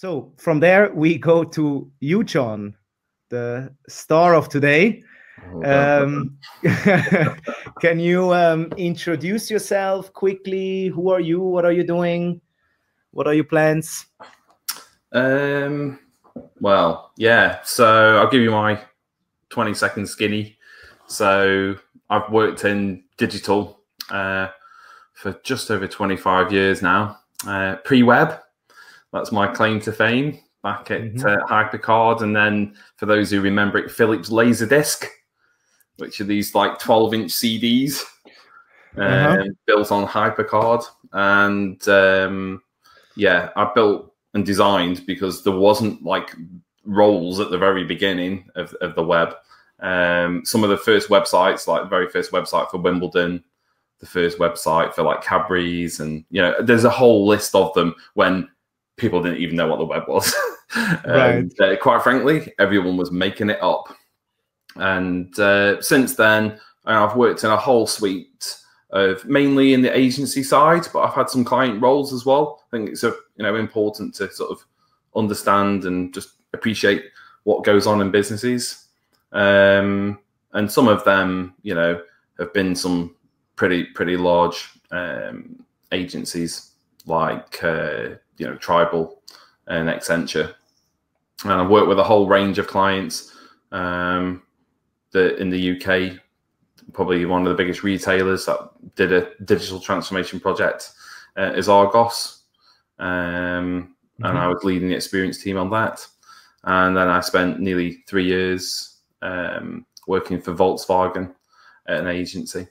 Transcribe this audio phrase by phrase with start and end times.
[0.00, 2.74] So from there, we go to you, John,
[3.28, 5.02] the star of today.
[5.62, 6.38] Um,
[7.82, 10.86] can you um, introduce yourself quickly?
[10.86, 11.42] Who are you?
[11.42, 12.40] What are you doing?
[13.10, 14.06] What are your plans?
[15.12, 15.98] Um,
[16.62, 17.58] well, yeah.
[17.62, 18.80] So I'll give you my
[19.50, 20.56] 20 second skinny.
[21.08, 21.76] So
[22.08, 24.48] I've worked in digital uh,
[25.12, 28.40] for just over 25 years now, uh, pre web.
[29.12, 31.26] That's my claim to fame back at mm-hmm.
[31.26, 32.22] uh, HyperCard.
[32.22, 35.04] And then for those who remember it, Philips Laserdisc,
[35.96, 38.02] which are these like 12 inch CDs
[38.96, 39.42] uh-huh.
[39.42, 40.84] Um, built on HyperCard.
[41.12, 42.62] And um,
[43.16, 46.34] yeah, I built and designed because there wasn't like
[46.84, 49.34] roles at the very beginning of, of the web.
[49.80, 53.42] Um, some of the first websites, like the very first website for Wimbledon,
[54.00, 57.94] the first website for like Cadbury's, and you know, there's a whole list of them
[58.14, 58.48] when
[59.00, 60.32] people didn't even know what the web was.
[60.74, 61.72] and right.
[61.72, 63.94] uh, quite frankly, everyone was making it up.
[64.76, 68.56] And uh, since then, I've worked in a whole suite
[68.90, 72.64] of mainly in the agency side, but I've had some client roles as well.
[72.66, 74.64] I think it's a, you know important to sort of
[75.16, 77.04] understand and just appreciate
[77.44, 78.86] what goes on in businesses.
[79.32, 80.18] Um,
[80.52, 82.02] and some of them, you know,
[82.38, 83.14] have been some
[83.56, 86.72] pretty pretty large um, agencies
[87.06, 88.10] like uh,
[88.40, 89.22] you know Tribal
[89.66, 90.54] and Accenture,
[91.44, 93.36] and I've worked with a whole range of clients.
[93.70, 94.42] Um,
[95.12, 96.20] that in the UK,
[96.92, 100.92] probably one of the biggest retailers that did a digital transformation project
[101.36, 102.42] uh, is Argos,
[102.98, 104.24] um, mm-hmm.
[104.24, 106.06] and I was leading the experience team on that.
[106.64, 111.34] And then I spent nearly three years um, working for Volkswagen
[111.88, 112.66] at an agency.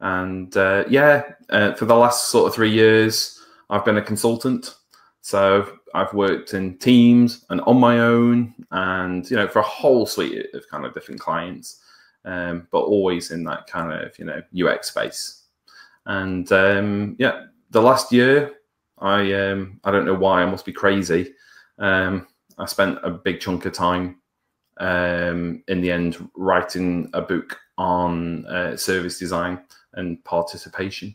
[0.00, 4.74] And uh, yeah, uh, for the last sort of three years, I've been a consultant.
[5.22, 10.04] So I've worked in teams and on my own, and you know, for a whole
[10.04, 11.80] suite of kind of different clients,
[12.24, 15.44] um, but always in that kind of you know UX space.
[16.06, 18.52] And um, yeah, the last year,
[18.98, 21.34] I um, I don't know why I must be crazy.
[21.78, 22.26] Um,
[22.58, 24.20] I spent a big chunk of time
[24.78, 29.60] um, in the end writing a book on uh, service design
[29.94, 31.14] and participation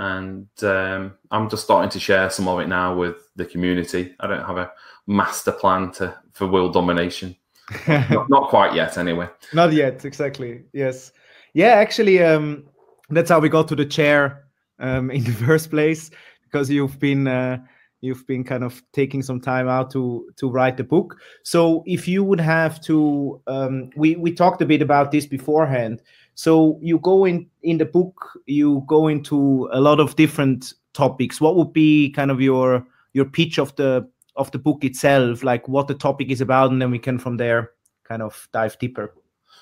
[0.00, 4.14] and um, I'm just starting to share some of it now with the community.
[4.18, 4.72] I don't have a
[5.06, 7.36] master plan to for world domination,
[7.88, 9.28] not, not, quite yet, anyway.
[9.52, 10.64] Not yet, exactly.
[10.72, 11.12] Yes,
[11.52, 11.74] yeah.
[11.74, 12.64] Actually, um,
[13.10, 14.46] that's how we got to the chair
[14.78, 16.10] um, in the first place
[16.44, 17.28] because you've been.
[17.28, 17.58] Uh,
[18.02, 22.08] you've been kind of taking some time out to to write the book so if
[22.08, 26.00] you would have to um, we we talked a bit about this beforehand
[26.40, 31.38] so you go in in the book, you go into a lot of different topics.
[31.38, 35.68] What would be kind of your your pitch of the of the book itself, like
[35.68, 37.72] what the topic is about, and then we can from there
[38.04, 39.12] kind of dive deeper.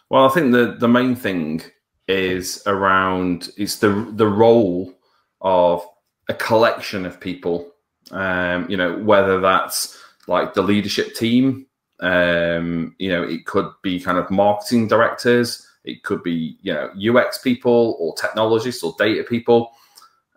[0.09, 1.63] Well, I think the the main thing
[2.07, 4.95] is around is the the role
[5.41, 5.85] of
[6.29, 7.73] a collection of people.
[8.13, 11.67] Um, you know, whether that's like the leadership team,
[11.99, 16.91] um, you know, it could be kind of marketing directors, it could be, you know,
[16.99, 19.71] UX people or technologists or data people.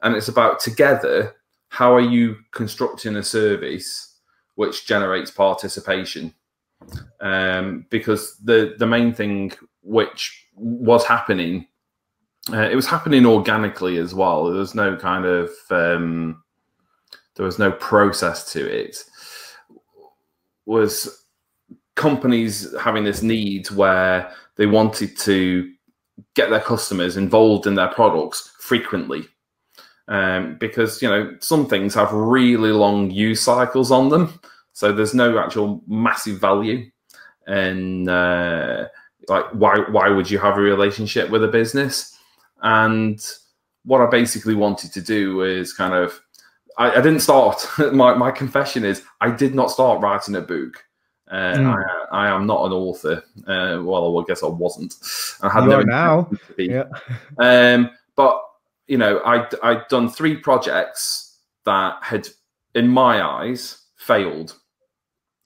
[0.04, 1.36] And it's about together,
[1.70, 4.18] how are you constructing a service
[4.56, 6.34] which generates participation?
[7.20, 9.52] Um, because the the main thing
[9.84, 11.68] which was happening,
[12.52, 14.46] uh, it was happening organically as well.
[14.46, 16.44] There was no kind of um,
[17.36, 18.98] there was no process to it.
[20.66, 21.21] Was
[21.96, 25.72] companies having this need where they wanted to
[26.36, 29.28] get their customers involved in their products frequently.
[30.08, 34.42] Um, because you know some things have really long use cycles on them
[34.74, 36.90] so there's no actual massive value
[37.48, 38.88] and uh,
[39.28, 42.18] like why why would you have a relationship with a business?
[42.62, 43.20] And
[43.84, 46.22] what i basically wanted to do is kind of
[46.78, 47.68] i, I didn't start.
[47.94, 50.84] My, my confession is i did not start writing a book
[51.32, 51.86] uh, mm.
[52.12, 53.24] I, I, am not an author.
[53.48, 54.96] Uh, well, I guess I wasn't.
[55.42, 56.30] I had you no now.
[56.58, 56.84] Yeah.
[57.38, 58.42] Um, but
[58.88, 62.28] you know, I I'd done three projects that had,
[62.76, 64.58] in my eyes, failed,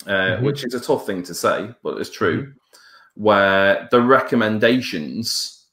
[0.08, 0.46] uh, mm-hmm.
[0.46, 2.42] which is a tough thing to say, but it's true.
[2.42, 3.24] Mm-hmm.
[3.24, 5.68] Where the recommendations,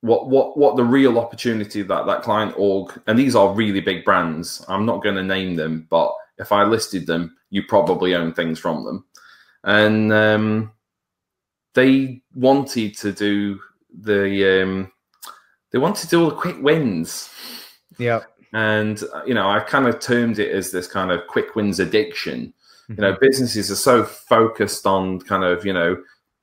[0.00, 4.04] what what what the real opportunity that that client org, and these are really big
[4.04, 4.64] brands.
[4.68, 8.58] I'm not going to name them, but if I listed them, you probably own things
[8.58, 9.04] from them
[9.64, 10.72] and um,
[11.74, 13.60] they wanted to do
[14.00, 14.92] the um,
[15.70, 17.30] they wanted to do all the quick wins.
[17.98, 18.20] Yeah.
[18.52, 21.80] And uh, you know, I kind of termed it as this kind of quick wins
[21.80, 22.52] addiction.
[22.90, 22.92] Mm-hmm.
[22.92, 25.96] You know, businesses are so focused on kind of you know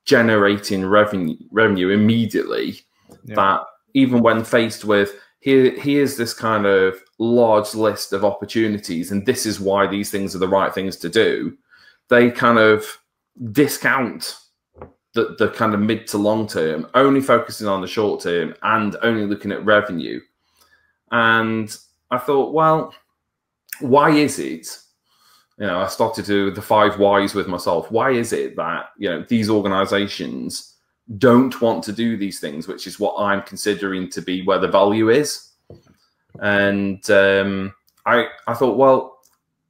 [0.06, 2.80] generating revenue revenue immediately
[3.24, 3.34] yeah.
[3.34, 3.60] that
[3.94, 9.46] even when faced with here here's this kind of large list of opportunities and this
[9.46, 11.56] is why these things are the right things to do.
[12.08, 12.84] They kind of
[13.52, 14.36] discount
[15.14, 18.96] the, the kind of mid to long term only focusing on the short term and
[19.02, 20.20] only looking at revenue.
[21.10, 21.74] And
[22.12, 22.92] i thought well
[23.78, 24.66] why is it
[25.58, 27.90] you know i started to do the five whys with myself.
[27.90, 30.69] Why is it that you know these organizations
[31.18, 34.68] don't want to do these things, which is what I'm considering to be where the
[34.68, 35.48] value is.
[36.40, 37.74] And um,
[38.06, 39.20] I I thought, well,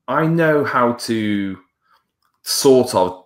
[0.08, 1.58] I know how to
[2.42, 3.24] sort of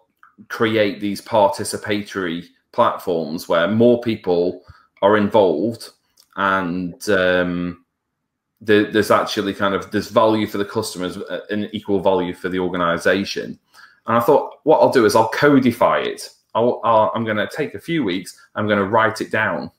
[0.49, 4.63] create these participatory platforms where more people
[5.01, 5.91] are involved
[6.37, 7.85] and um,
[8.61, 11.19] the, there's actually kind of there's value for the customers
[11.51, 13.59] and equal value for the organization.
[14.07, 17.75] And I thought, what I'll do is I'll codify it i am going to take
[17.75, 18.39] a few weeks.
[18.55, 19.71] I'm going to write it down.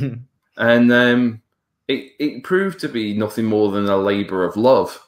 [0.56, 1.42] and um,
[1.88, 5.00] it, it proved to be nothing more than a labor of love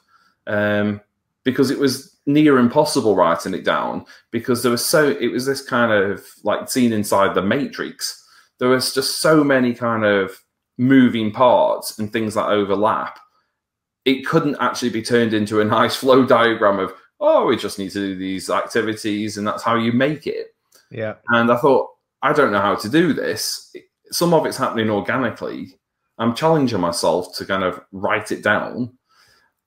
[0.47, 0.99] um,
[1.43, 5.63] because it was near impossible writing it down because there was so, it was this
[5.63, 8.17] kind of like scene inside the Matrix.
[8.59, 10.39] There was just so many kind of
[10.77, 13.19] moving parts and things that overlap.
[14.05, 17.91] It couldn't actually be turned into a nice flow diagram of, oh, we just need
[17.91, 20.50] to do these activities and that's how you make it.
[20.91, 21.15] Yeah.
[21.29, 21.89] And I thought,
[22.21, 23.73] I don't know how to do this.
[24.11, 25.79] Some of it's happening organically.
[26.17, 28.95] I'm challenging myself to kind of write it down.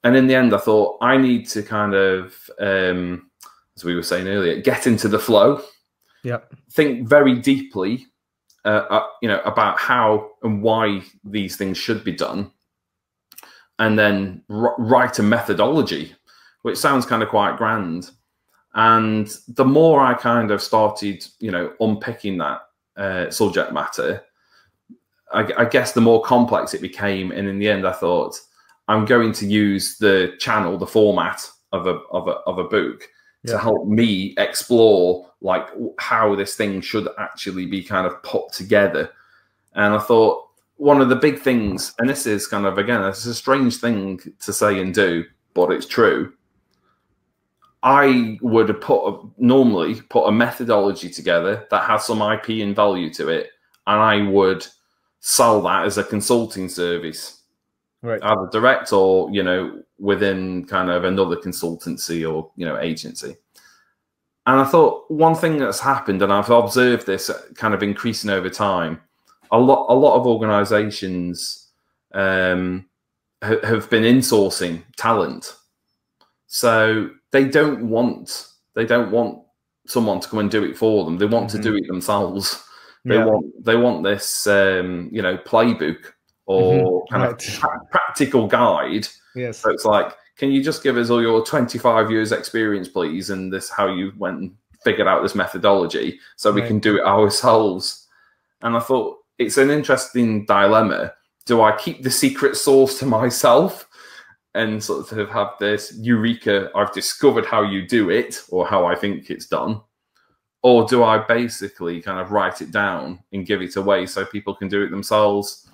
[0.04, 3.30] And in the end, I thought I need to kind of, um,
[3.76, 5.62] as we were saying earlier, get into the flow.
[6.22, 6.40] Yeah.
[6.72, 8.06] Think very deeply,
[8.64, 12.50] uh, uh, you know, about how and why these things should be done,
[13.78, 16.14] and then write a methodology,
[16.62, 18.10] which sounds kind of quite grand.
[18.74, 22.62] And the more I kind of started, you know, unpicking that
[22.96, 24.24] uh, subject matter,
[25.32, 27.30] I, I, guess the more complex it became.
[27.30, 28.38] And in the end, I thought
[28.88, 33.08] I'm going to use the channel, the format of a of a of a book
[33.44, 33.52] yeah.
[33.52, 35.68] to help me explore like
[35.98, 39.10] how this thing should actually be kind of put together.
[39.74, 43.24] And I thought one of the big things, and this is kind of again, it's
[43.26, 45.24] a strange thing to say and do,
[45.54, 46.32] but it's true
[47.84, 53.12] I would put a, normally put a methodology together that has some IP and value
[53.12, 53.50] to it,
[53.86, 54.66] and I would
[55.20, 57.42] sell that as a consulting service,
[58.00, 58.20] right?
[58.22, 63.36] Either direct or you know within kind of another consultancy or you know agency.
[64.46, 68.48] And I thought one thing that's happened, and I've observed this kind of increasing over
[68.48, 69.00] time.
[69.50, 71.68] A lot, a lot of organisations
[72.12, 72.86] um,
[73.42, 75.54] have been insourcing talent.
[76.46, 79.40] So they don't want they don't want
[79.86, 81.18] someone to come and do it for them.
[81.18, 81.56] They want mm-hmm.
[81.60, 82.64] to do it themselves.
[83.04, 83.24] They yeah.
[83.24, 86.12] want they want this um, you know playbook
[86.46, 87.12] or mm-hmm.
[87.12, 87.48] kind right.
[87.48, 89.08] of pra- practical guide.
[89.34, 89.58] Yes.
[89.58, 93.52] So it's like, can you just give us all your 25 years experience, please, and
[93.52, 94.54] this how you went and
[94.84, 96.62] figured out this methodology so right.
[96.62, 98.06] we can do it ourselves.
[98.62, 101.14] And I thought it's an interesting dilemma.
[101.46, 103.88] Do I keep the secret sauce to myself
[104.54, 108.94] and sort of have this eureka, I've discovered how you do it or how I
[108.94, 109.80] think it's done?
[110.62, 114.54] Or do I basically kind of write it down and give it away so people
[114.54, 115.68] can do it themselves?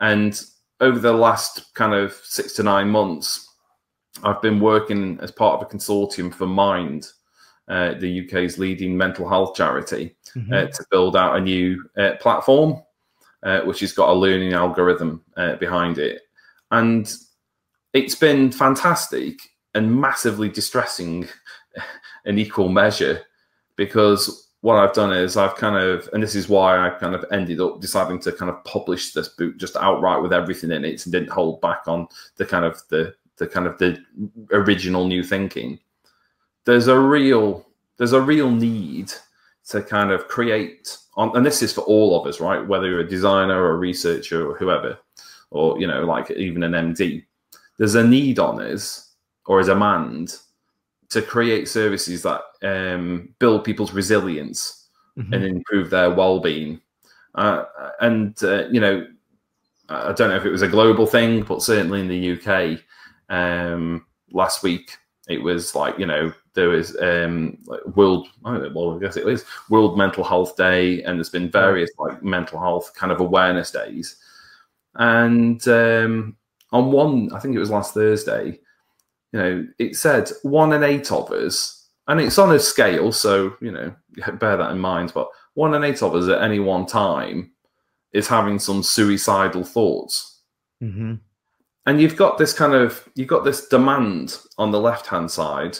[0.00, 0.40] And
[0.80, 3.48] over the last kind of six to nine months,
[4.24, 7.06] I've been working as part of a consortium for Mind,
[7.68, 10.52] uh, the UK's leading mental health charity, mm-hmm.
[10.52, 12.82] uh, to build out a new uh, platform,
[13.44, 16.22] uh, which has got a learning algorithm uh, behind it.
[16.72, 17.10] And
[17.92, 19.40] it's been fantastic
[19.74, 21.28] and massively distressing
[22.24, 23.22] in equal measure
[23.76, 27.24] because what I've done is I've kind of, and this is why I kind of
[27.32, 31.04] ended up deciding to kind of publish this book just outright with everything in it
[31.04, 32.06] and didn't hold back on
[32.36, 33.98] the kind of the the kind of the
[34.52, 35.78] original new thinking.
[36.66, 37.66] There's a real
[37.96, 39.12] there's a real need
[39.68, 42.66] to kind of create on, and this is for all of us, right?
[42.66, 44.98] Whether you're a designer or a researcher or whoever,
[45.50, 47.24] or you know, like even an MD
[47.80, 49.14] there's a need on us
[49.46, 50.36] or a demand
[51.08, 55.32] to create services that um, build people's resilience mm-hmm.
[55.32, 56.78] and improve their well-being.
[57.34, 57.64] Uh,
[58.00, 59.06] and uh, you know,
[59.88, 62.80] I don't know if it was a global thing, but certainly in the UK,
[63.30, 68.70] um, last week it was like you know there was um, like world I know,
[68.74, 72.60] well I guess it is World Mental Health Day, and there's been various like mental
[72.60, 74.16] health kind of awareness days,
[74.96, 76.36] and um,
[76.72, 78.58] on one, I think it was last Thursday,
[79.32, 83.54] you know, it said one in eight of us, and it's on a scale, so
[83.60, 83.94] you know,
[84.38, 85.12] bear that in mind.
[85.14, 87.52] But one in eight of us at any one time
[88.12, 90.40] is having some suicidal thoughts.
[90.82, 91.14] Mm-hmm.
[91.86, 95.78] And you've got this kind of you've got this demand on the left hand side.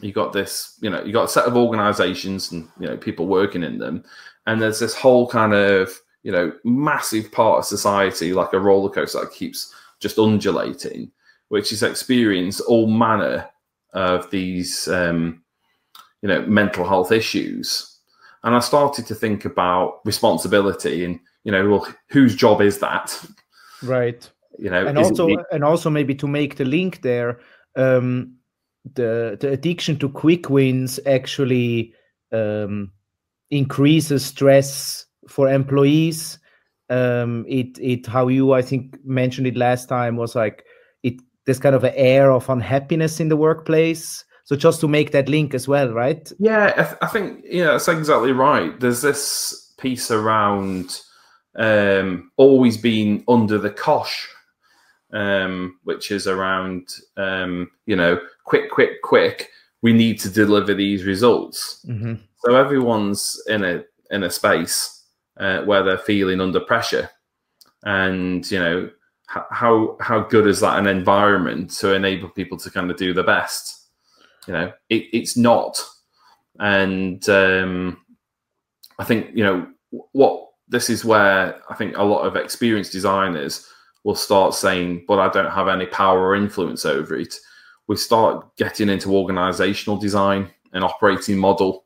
[0.00, 3.26] You've got this, you know, you've got a set of organizations and you know people
[3.26, 4.04] working in them,
[4.46, 8.90] and there's this whole kind of you know massive part of society like a roller
[8.90, 11.10] coaster that keeps just undulating,
[11.48, 13.48] which has experienced all manner
[13.92, 15.42] of these um,
[16.22, 17.92] you know mental health issues
[18.44, 23.20] and I started to think about responsibility and you know, well, whose job is that?
[23.82, 24.28] Right.
[24.58, 27.40] You know, and also and also maybe to make the link there,
[27.74, 28.34] um,
[28.94, 31.94] the the addiction to quick wins actually
[32.32, 32.92] um,
[33.50, 36.38] increases stress for employees.
[36.90, 40.64] Um, it it how you I think mentioned it last time was like
[41.02, 41.14] it
[41.46, 45.28] there's kind of an air of unhappiness in the workplace so just to make that
[45.28, 46.30] link as well, right?
[46.38, 48.78] Yeah, I, th- I think yeah, that's exactly right.
[48.78, 51.00] There's this piece around
[51.56, 54.28] um, always being under the cosh,
[55.12, 59.48] um, which is around um, you know quick, quick, quick.
[59.82, 61.84] We need to deliver these results.
[61.88, 62.14] Mm-hmm.
[62.44, 65.01] So everyone's in a in a space
[65.38, 67.10] uh, where they're feeling under pressure,
[67.84, 68.90] and you know
[69.26, 73.22] how how good is that an environment to enable people to kind of do the
[73.22, 73.88] best?
[74.46, 75.82] You know, it, it's not.
[76.58, 77.98] And um,
[78.98, 79.66] I think, you know,
[80.12, 83.66] what this is where I think a lot of experienced designers
[84.04, 87.34] will start saying, but I don't have any power or influence over it.
[87.88, 91.84] We start getting into organizational design and operating model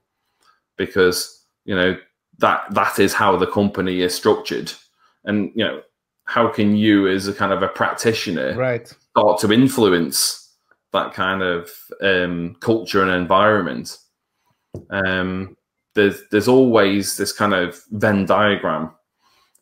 [0.76, 1.96] because, you know,
[2.38, 4.72] that that is how the company is structured.
[5.24, 5.82] And, you know,
[6.24, 8.86] how can you as a kind of a practitioner right.
[8.86, 10.46] start to influence
[10.96, 13.98] that kind of um, culture and environment.
[14.90, 15.56] Um,
[15.94, 18.92] there's there's always this kind of Venn diagram,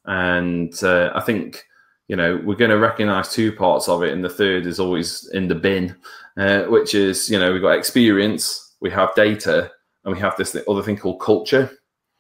[0.04, 1.64] and uh, I think
[2.08, 5.28] you know we're going to recognize two parts of it, and the third is always
[5.32, 5.94] in the bin,
[6.36, 9.70] uh, which is you know we've got experience, we have data,
[10.04, 11.70] and we have this other thing called culture.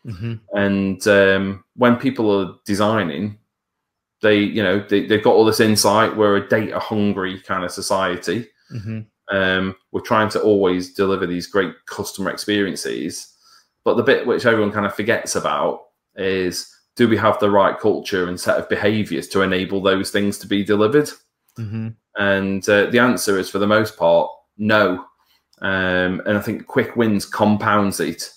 [0.06, 0.34] Mm-hmm.
[0.56, 3.38] And um, when people are designing,
[4.22, 6.16] they you know they, they've got all this insight.
[6.16, 9.36] We're a data hungry kind of society Mm-hmm.
[9.36, 13.32] Um, we're trying to always deliver these great customer experiences.
[13.84, 15.80] But the bit which everyone kind of forgets about
[16.16, 20.38] is do we have the right culture and set of behaviors to enable those things
[20.38, 21.10] to be delivered?
[21.58, 21.88] Mm-hmm.
[22.16, 25.04] And uh, the answer is, for the most part, no.
[25.60, 28.30] Um, and I think quick wins compounds it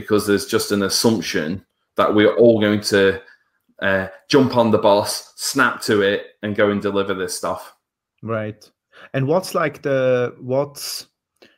[0.00, 1.64] because there's just an assumption
[1.96, 3.20] that we're all going to
[3.82, 7.74] uh, jump on the bus, snap to it, and go and deliver this stuff.
[8.22, 8.70] Right.
[9.12, 11.08] And what's like the what's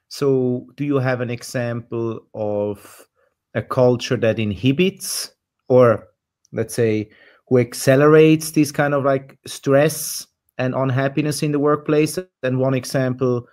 [0.09, 3.07] so do you have an example of
[3.55, 5.33] a culture that inhibits
[5.69, 6.09] or
[6.53, 7.11] let's say
[7.49, 13.47] who accelerates this kind of like stress and unhappiness in the workplace and one example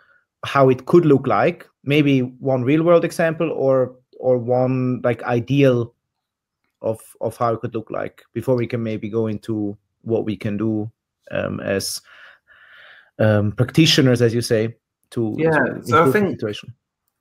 [0.46, 5.94] how it could look like maybe one real world example or or one like ideal
[6.82, 10.36] of of how it could look like before we can maybe go into what we
[10.36, 10.90] can do
[11.32, 12.02] um, as
[13.20, 14.76] um, practitioners, as you say,
[15.12, 15.50] to yeah.
[15.50, 16.74] To so I think situation.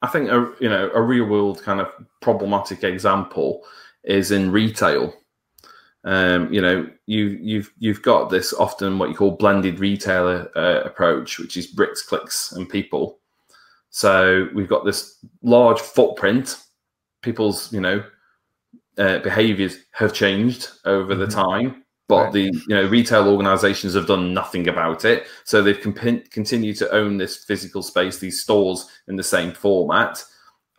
[0.03, 1.89] I think a you know a real world kind of
[2.21, 3.65] problematic example
[4.05, 5.15] is in retail.
[6.05, 10.83] Um, you know, you you've you've got this often what you call blended retailer uh,
[10.85, 13.19] approach, which is bricks, clicks, and people.
[13.91, 16.59] So we've got this large footprint.
[17.23, 18.05] People's you know
[18.99, 21.21] uh, behaviors have changed over mm-hmm.
[21.21, 22.33] the time but right.
[22.33, 26.91] the you know retail organizations have done nothing about it so they've comp- continued to
[26.91, 30.23] own this physical space these stores in the same format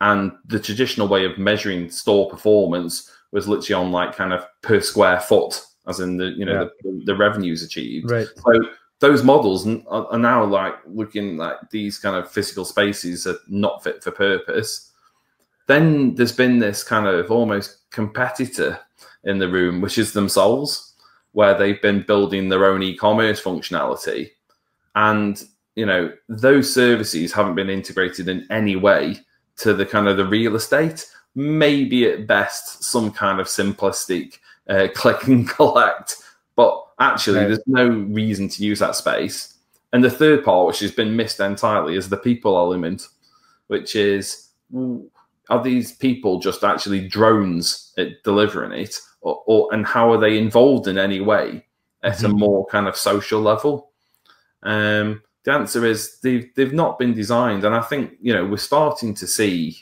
[0.00, 4.80] and the traditional way of measuring store performance was literally on like kind of per
[4.80, 6.68] square foot as in the you know yeah.
[6.82, 8.52] the, the, revenues achieved right so
[9.00, 14.02] those models are now like looking like these kind of physical spaces are not fit
[14.02, 14.87] for purpose
[15.68, 18.80] then there's been this kind of almost competitor
[19.24, 20.94] in the room which is themselves
[21.32, 24.30] where they've been building their own e-commerce functionality.
[24.96, 25.40] And
[25.76, 29.18] you know those services haven't been integrated in any way
[29.58, 31.06] to the kind of the real estate.
[31.34, 36.16] Maybe at best some kind of simplistic uh, click and collect.
[36.56, 39.54] But actually there's no reason to use that space.
[39.92, 43.06] And the third part which has been missed entirely is the people element
[43.68, 44.48] which is
[45.48, 50.38] are these people just actually drones at delivering it or, or and how are they
[50.38, 51.64] involved in any way
[52.02, 52.26] at mm-hmm.
[52.26, 53.90] a more kind of social level?
[54.62, 58.58] Um, the answer is they've they've not been designed, and I think you know we're
[58.58, 59.78] starting to see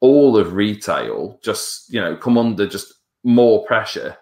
[0.00, 4.16] all of retail just you know come under just more pressure.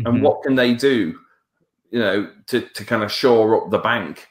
[0.00, 0.06] Mm-hmm.
[0.06, 1.18] And what can they do?
[1.90, 4.28] You know, to to kind of shore up the bank,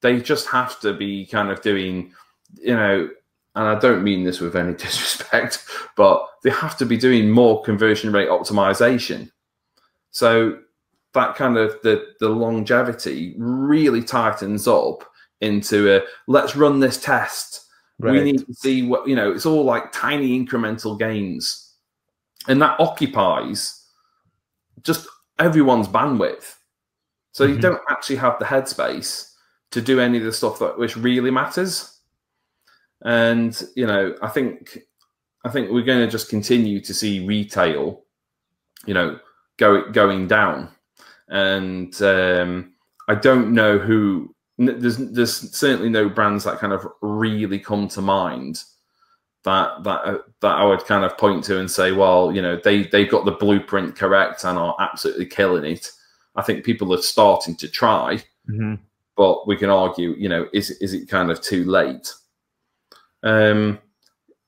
[0.00, 2.12] they just have to be kind of doing,
[2.54, 3.08] you know,
[3.54, 5.64] and I don't mean this with any disrespect,
[5.96, 9.30] but they have to be doing more conversion rate optimization.
[10.10, 10.58] So
[11.14, 15.04] that kind of the the longevity really tightens up
[15.40, 17.62] into a let's run this test.
[18.00, 18.12] Right.
[18.12, 19.32] We need to see what you know.
[19.32, 21.74] It's all like tiny incremental gains,
[22.48, 23.80] and that occupies
[24.82, 25.06] just
[25.38, 26.56] everyone's bandwidth.
[27.32, 27.54] So mm-hmm.
[27.54, 29.32] you don't actually have the headspace
[29.70, 31.93] to do any of the stuff that which really matters.
[33.02, 34.78] And you know, I think
[35.44, 38.02] I think we're going to just continue to see retail,
[38.86, 39.18] you know,
[39.58, 40.70] go going down
[41.28, 42.72] and um,
[43.08, 44.34] I don't know who.
[44.56, 48.62] There's there's certainly no brands that kind of really come to mind
[49.44, 52.60] that that uh, that I would kind of point to and say, well, you know,
[52.62, 55.90] they they've got the blueprint correct and are absolutely killing it.
[56.36, 58.74] I think people are starting to try, mm-hmm.
[59.16, 62.12] but we can argue, you know, is is it kind of too late?
[63.24, 63.80] Um,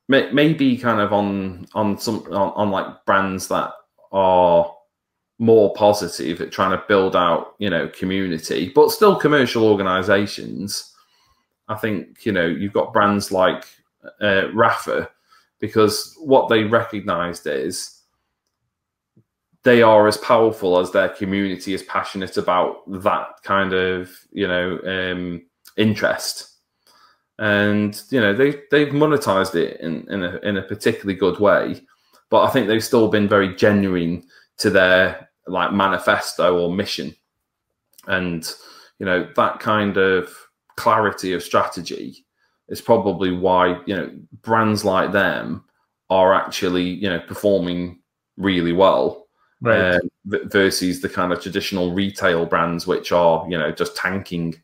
[0.08, 3.72] maybe kind of on on some on, on like brands that
[4.12, 4.72] are
[5.38, 10.94] more positive at trying to build out, you know, community, but still commercial organizations.
[11.68, 13.66] I think, you know, you've got brands like
[14.20, 15.08] uh, Rapha
[15.58, 18.02] because what they recognized is
[19.62, 24.78] they are as powerful as their community is passionate about that kind of, you know,
[24.86, 25.44] um,
[25.76, 26.55] interest.
[27.38, 31.82] And, you know, they, they've monetized it in, in, a, in a particularly good way,
[32.30, 34.24] but I think they've still been very genuine
[34.58, 37.14] to their like manifesto or mission
[38.06, 38.54] and
[38.98, 40.34] you know that kind of
[40.76, 42.24] clarity of strategy
[42.68, 44.10] is probably why you know
[44.42, 45.64] brands like them
[46.10, 48.00] are actually you know performing
[48.36, 49.26] really well
[49.60, 49.94] right.
[49.94, 54.54] uh, versus the kind of traditional retail brands which are you know just tanking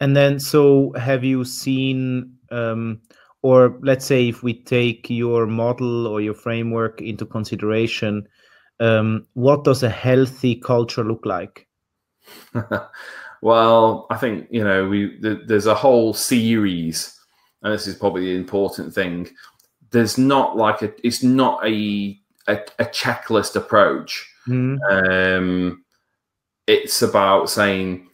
[0.00, 3.00] and then so have you seen um,
[3.42, 8.26] or let's say if we take your model or your framework into consideration
[8.80, 11.66] um, what does a healthy culture look like?
[13.42, 17.18] well, I think you know we there's a whole series,
[17.62, 19.28] and this is probably the important thing.
[19.90, 24.28] There's not like a it's not a a, a checklist approach.
[24.48, 24.78] Mm.
[24.90, 25.84] Um,
[26.66, 28.08] it's about saying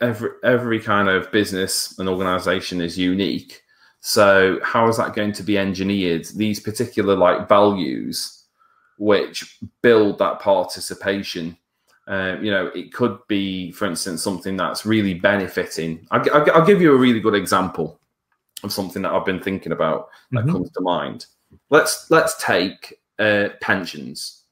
[0.00, 3.62] every every kind of business and organization is unique.
[4.00, 6.26] So how is that going to be engineered?
[6.36, 8.38] These particular like values
[8.98, 11.56] which build that participation.
[12.06, 16.06] Uh, you know, it could be, for instance, something that's really benefiting.
[16.10, 18.00] I'll, I'll, I'll, give you a really good example
[18.62, 20.52] of something that I've been thinking about that mm-hmm.
[20.52, 21.26] comes to mind.
[21.70, 24.44] Let's let's take uh, pensions,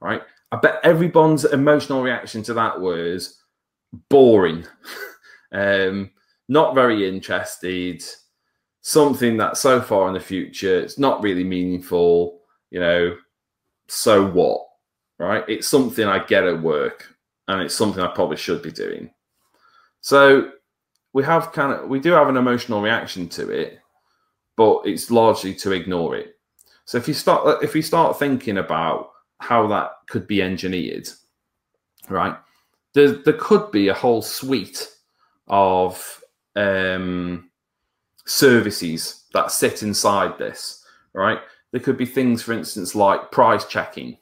[0.00, 0.22] right?
[0.52, 3.39] I bet everyone's emotional reaction to that was
[4.08, 4.66] boring,
[5.52, 6.10] um,
[6.48, 8.02] not very interested,
[8.82, 12.40] something that so far in the future it's not really meaningful.
[12.70, 13.16] You know,
[13.88, 14.66] so what?
[15.18, 15.44] Right?
[15.48, 17.14] It's something I get at work
[17.48, 19.10] and it's something I probably should be doing.
[20.00, 20.52] So
[21.12, 23.80] we have kind of we do have an emotional reaction to it,
[24.56, 26.36] but it's largely to ignore it.
[26.84, 31.08] So if you start if you start thinking about how that could be engineered,
[32.08, 32.36] right?
[32.94, 34.88] There, there could be a whole suite
[35.46, 36.22] of
[36.56, 37.50] um,
[38.26, 41.38] services that sit inside this, right?
[41.72, 44.16] There could be things, for instance, like price checking,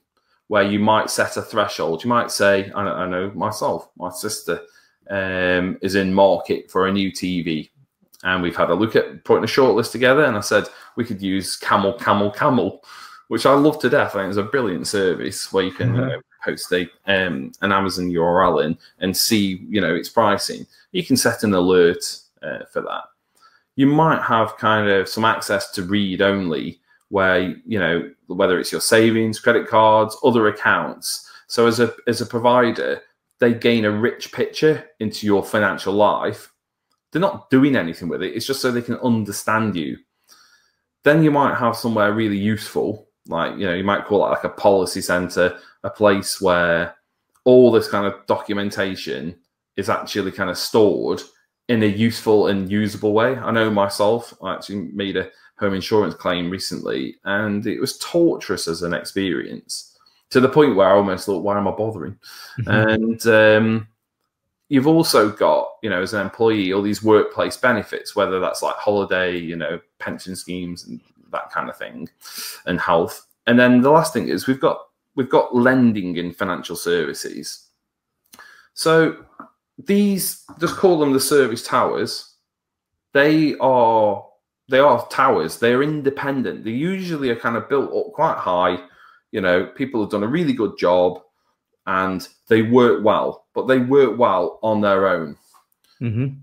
[0.49, 2.05] where you might set a threshold.
[2.05, 4.61] You might say, I know, I know myself, my sister
[5.11, 7.71] um, is in market for a new TV.
[8.25, 10.25] And we've had a look at putting a shortlist together.
[10.25, 10.65] And I said,
[10.97, 12.83] we could use Camel, Camel, Camel,
[13.29, 14.17] which I love to death.
[14.17, 16.19] I think it's a brilliant service where you can mm-hmm.
[16.19, 20.67] uh, post a, um, an Amazon URL in and see, you know, its pricing.
[20.93, 23.05] You can set an alert uh, for that.
[23.77, 28.73] You might have kind of some access to read only where you know whether it's
[28.73, 31.31] your savings, credit cards, other accounts.
[31.47, 33.03] So as a as a provider,
[33.39, 36.53] they gain a rich picture into your financial life.
[37.11, 38.35] They're not doing anything with it.
[38.35, 39.97] It's just so they can understand you.
[41.05, 44.45] Then you might have somewhere really useful, like you know, you might call it like
[44.45, 46.95] a policy center, a place where
[47.45, 49.37] all this kind of documentation
[49.77, 51.23] is actually kind of stored
[51.69, 53.37] in a useful and usable way.
[53.37, 58.69] I know myself, I actually made a home insurance claim recently, and it was torturous
[58.69, 59.97] as an experience
[60.31, 62.19] to the point where I almost thought, why am I bothering?
[62.61, 62.71] Mm-hmm.
[62.71, 63.89] And um,
[64.69, 68.75] you've also got, you know, as an employee, all these workplace benefits, whether that's like
[68.77, 71.01] holiday, you know, pension schemes and
[71.33, 72.09] that kind of thing,
[72.67, 73.27] and health.
[73.47, 74.88] And then the last thing is we've got
[75.19, 77.71] we've got lending in financial services.
[78.75, 79.17] So
[79.77, 82.37] these just call them the service towers.
[83.13, 84.25] They are
[84.69, 85.59] they are towers.
[85.59, 86.63] They're independent.
[86.63, 88.79] They usually are kind of built up quite high.
[89.33, 91.21] You know, people have done a really good job
[91.89, 95.37] and they work well, but they work well on their own.
[96.01, 96.35] Mm-hmm.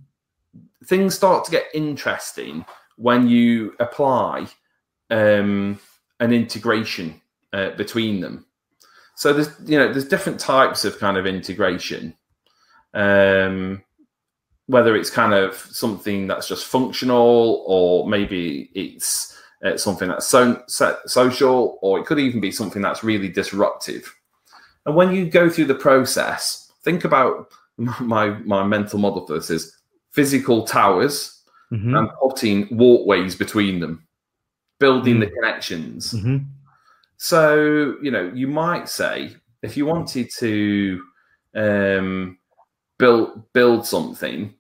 [0.86, 2.66] Things start to get interesting
[2.98, 4.48] when you apply
[5.12, 5.80] um,
[6.20, 7.22] an integration
[7.54, 8.45] uh, between them.
[9.16, 12.16] So there's you know there's different types of kind of integration.
[12.94, 13.84] Um,
[14.68, 20.64] whether it's kind of something that's just functional or maybe it's uh, something that's so,
[20.68, 24.12] so, social or it could even be something that's really disruptive
[24.86, 29.50] and when you go through the process, think about my my mental model for this
[29.50, 29.76] is
[30.12, 31.94] physical towers mm-hmm.
[31.94, 34.08] and putting walkways between them,
[34.80, 35.22] building mm-hmm.
[35.22, 36.14] the connections.
[36.14, 36.38] Mm-hmm.
[37.18, 41.02] So you know, you might say if you wanted to
[41.56, 42.38] um,
[42.98, 44.54] build build something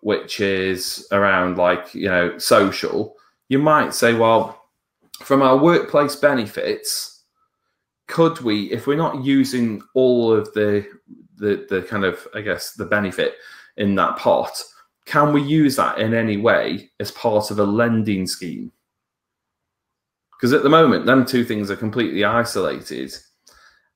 [0.00, 3.16] which is around like you know social,
[3.48, 4.62] you might say, well,
[5.20, 7.12] from our workplace benefits
[8.08, 10.86] could we, if we're not using all of the
[11.36, 13.36] the the kind of I guess the benefit
[13.76, 14.62] in that pot,
[15.06, 18.70] can we use that in any way as part of a lending scheme?
[20.42, 23.14] Because at the moment, them two things are completely isolated,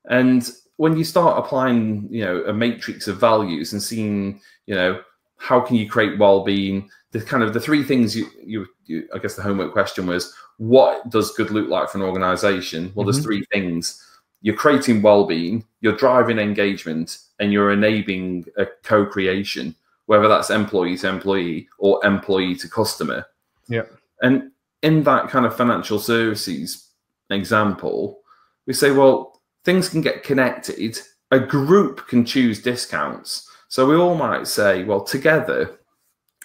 [0.09, 5.02] and when you start applying, you know, a matrix of values and seeing, you know,
[5.38, 6.88] how can you create well-being?
[7.11, 10.32] The kind of the three things you, you, you I guess the homework question was,
[10.59, 12.92] what does good look like for an organization?
[12.94, 13.11] Well, mm-hmm.
[13.11, 14.00] there's three things
[14.40, 21.09] you're creating well-being, you're driving engagement, and you're enabling a co-creation, whether that's employee to
[21.09, 23.26] employee or employee to customer.
[23.66, 23.82] Yeah.
[24.22, 24.52] And
[24.87, 26.90] in that kind of financial services
[27.31, 28.20] example,
[28.68, 30.96] we say, well, things can get connected.
[31.33, 33.51] A group can choose discounts.
[33.66, 35.81] So we all might say, well, together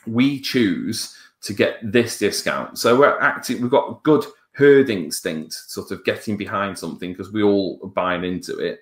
[0.07, 2.79] we choose to get this discount.
[2.79, 7.43] So we're acting, we've got good herd instinct sort of getting behind something because we
[7.43, 8.79] all are buying into it.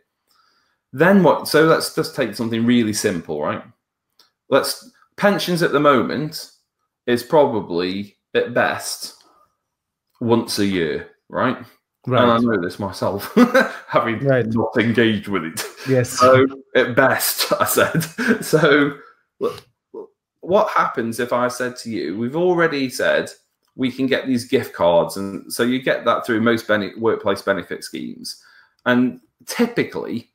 [0.94, 1.50] Then what?
[1.50, 3.64] So let's just take something really simple, right?
[4.48, 6.50] Let's pensions at the moment
[7.08, 9.19] is probably at best
[10.20, 11.58] once a year, right?
[12.08, 12.24] Right.
[12.24, 13.34] And I know this myself,
[13.88, 14.46] having right.
[14.48, 15.64] not engaged with it.
[15.88, 16.10] Yes.
[16.10, 18.02] So at best, I said.
[18.44, 18.98] So
[20.42, 23.30] what happens if I said to you, we've already said
[23.76, 27.42] we can get these gift cards, and so you get that through most bene- workplace
[27.42, 28.44] benefit schemes.
[28.86, 30.32] And typically,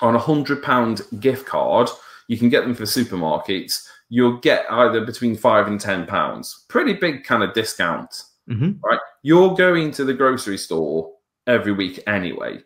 [0.00, 1.88] on a hundred pound gift card,
[2.28, 3.86] you can get them for supermarkets.
[4.08, 6.64] You'll get either between five and ten pounds.
[6.68, 8.72] Pretty big kind of discount, mm-hmm.
[8.84, 9.00] right?
[9.22, 11.12] You're going to the grocery store
[11.46, 12.60] every week anyway,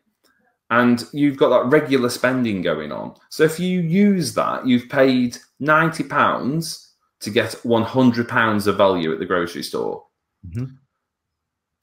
[0.71, 3.15] and you've got that regular spending going on.
[3.31, 6.91] So if you use that, you've paid ninety pounds
[7.21, 10.05] to get 100 pounds of value at the grocery store.
[10.47, 10.75] Mm-hmm.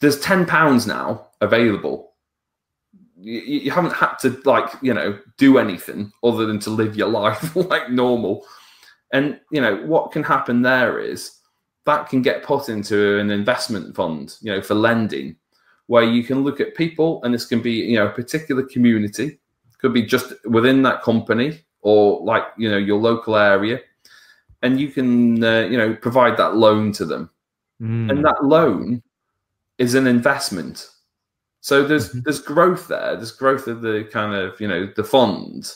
[0.01, 2.13] There's 10 pounds now available.
[3.19, 7.07] You, you, haven't had to like, you know, do anything other than to live your
[7.09, 8.45] life like normal.
[9.13, 11.31] And, you know, what can happen there is
[11.87, 15.37] that can get put into an investment fund, you know, for lending,
[15.85, 19.39] where you can look at people and this can be, you know, a particular community,
[19.79, 23.79] could be just within that company or like, you know, your local area.
[24.63, 27.29] And you can uh, you know provide that loan to them.
[27.79, 28.09] Mm.
[28.09, 29.03] and that loan
[29.77, 30.89] is an investment.
[31.61, 32.21] So there's mm-hmm.
[32.25, 33.15] there's growth there.
[33.15, 35.71] There's growth of the kind of you know the fund,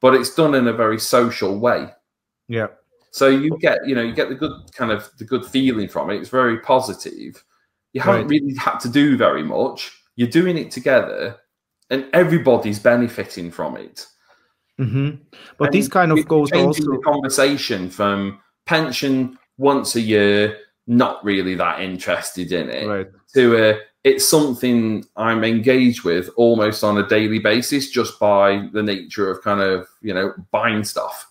[0.00, 1.90] but it's done in a very social way.
[2.48, 2.66] Yeah
[3.14, 6.10] so you get you know you get the good kind of the good feeling from
[6.10, 7.44] it it's very positive
[7.92, 8.30] you haven't right.
[8.30, 11.36] really had to do very much you're doing it together
[11.90, 14.06] and everybody's benefiting from it
[14.78, 15.22] Mm-hmm.
[15.58, 21.24] But and this kind of goes also the conversation from pension once a year, not
[21.24, 23.06] really that interested in it, right.
[23.34, 28.82] to a it's something I'm engaged with almost on a daily basis just by the
[28.82, 31.30] nature of kind of you know buying stuff.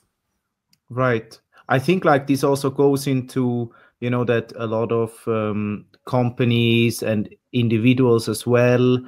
[0.90, 1.38] Right.
[1.70, 7.02] I think like this also goes into you know that a lot of um, companies
[7.04, 9.00] and individuals as well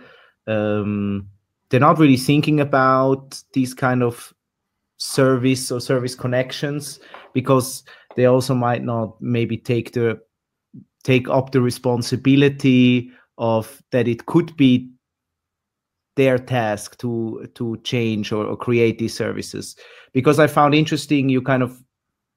[0.48, 1.28] um,
[1.70, 4.34] they're not really thinking about these kind of
[4.98, 7.00] service or service connections
[7.34, 7.84] because
[8.16, 10.20] they also might not maybe take the
[11.04, 14.90] take up the responsibility of that it could be
[16.16, 19.76] their task to to change or, or create these services.
[20.14, 21.78] Because i found interesting you kind of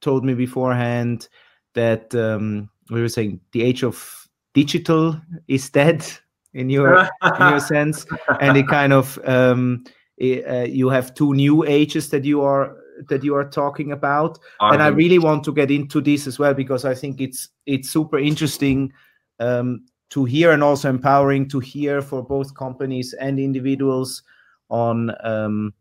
[0.00, 1.28] told me beforehand
[1.74, 6.06] that um, we were saying the age of digital is dead
[6.54, 8.06] in your in your sense.
[8.40, 9.84] And it kind of um,
[10.16, 12.76] it, uh, you have two new ages that you are
[13.08, 14.38] that you are talking about.
[14.60, 17.48] I and i really want to get into this as well because i think it's
[17.64, 18.92] it's super interesting
[19.38, 24.22] um, to hear and also empowering to hear for both companies and individuals
[24.70, 25.72] on um,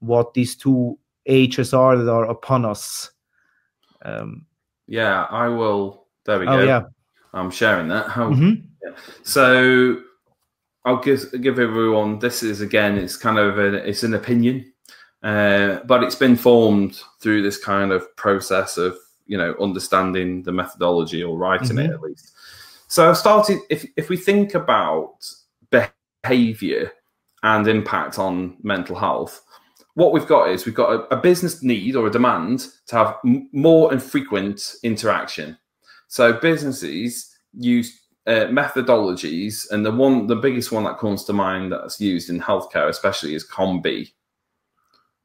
[0.00, 3.10] what these two ages are that are upon us.
[4.02, 4.46] Um,
[4.86, 6.06] yeah, I will.
[6.24, 6.64] There we oh, go.
[6.64, 6.82] Yeah.
[7.32, 8.06] I'm sharing that.
[8.06, 8.66] Mm-hmm.
[8.82, 8.96] Yeah.
[9.22, 10.00] So
[10.84, 12.18] I'll give give everyone.
[12.18, 12.96] This is again.
[12.96, 14.72] It's kind of a, it's an opinion,
[15.22, 20.52] uh, but it's been formed through this kind of process of you know understanding the
[20.52, 21.90] methodology or writing mm-hmm.
[21.90, 22.32] it at least.
[22.88, 23.58] So I've started.
[23.68, 25.16] If if we think about
[25.70, 26.92] behavior
[27.42, 29.42] and impact on mental health,
[29.96, 33.16] what we've got is we've got a, a business need or a demand to have
[33.24, 35.56] m- more and frequent interaction.
[36.08, 41.72] So businesses use uh, methodologies, and the one, the biggest one that comes to mind
[41.72, 44.12] that's used in healthcare, especially, is COM-B.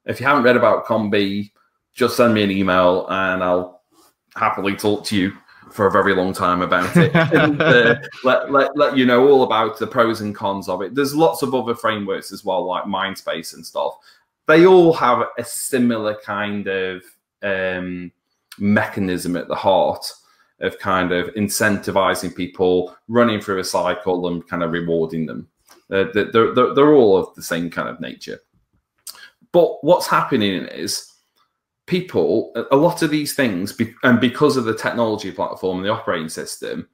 [0.05, 1.51] If you haven't read about COM-B,
[1.93, 3.81] just send me an email and I'll
[4.35, 5.33] happily talk to you
[5.69, 9.43] for a very long time about it and uh, let, let, let you know all
[9.43, 10.95] about the pros and cons of it.
[10.95, 13.97] There's lots of other frameworks as well, like Mindspace and stuff.
[14.51, 17.03] They all have a similar kind of
[17.41, 18.11] um,
[18.59, 20.05] mechanism at the heart
[20.59, 25.47] of kind of incentivizing people, running through a cycle and kind of rewarding them.
[25.89, 28.39] Uh, they're, they're, they're all of the same kind of nature.
[29.53, 31.09] But what's happening is
[31.85, 36.27] people, a lot of these things, and because of the technology platform and the operating
[36.27, 36.89] system,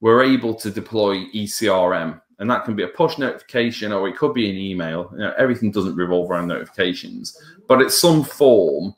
[0.00, 2.20] we're able to deploy ECRM.
[2.42, 5.08] And that can be a push notification or it could be an email.
[5.12, 8.94] You know, everything doesn't revolve around notifications, but it's some form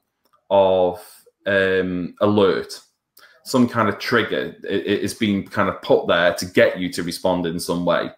[0.51, 1.01] of
[1.47, 2.81] um, alert,
[3.45, 4.57] some kind of trigger.
[4.65, 8.11] It, being kind of put there to get you to respond in some way.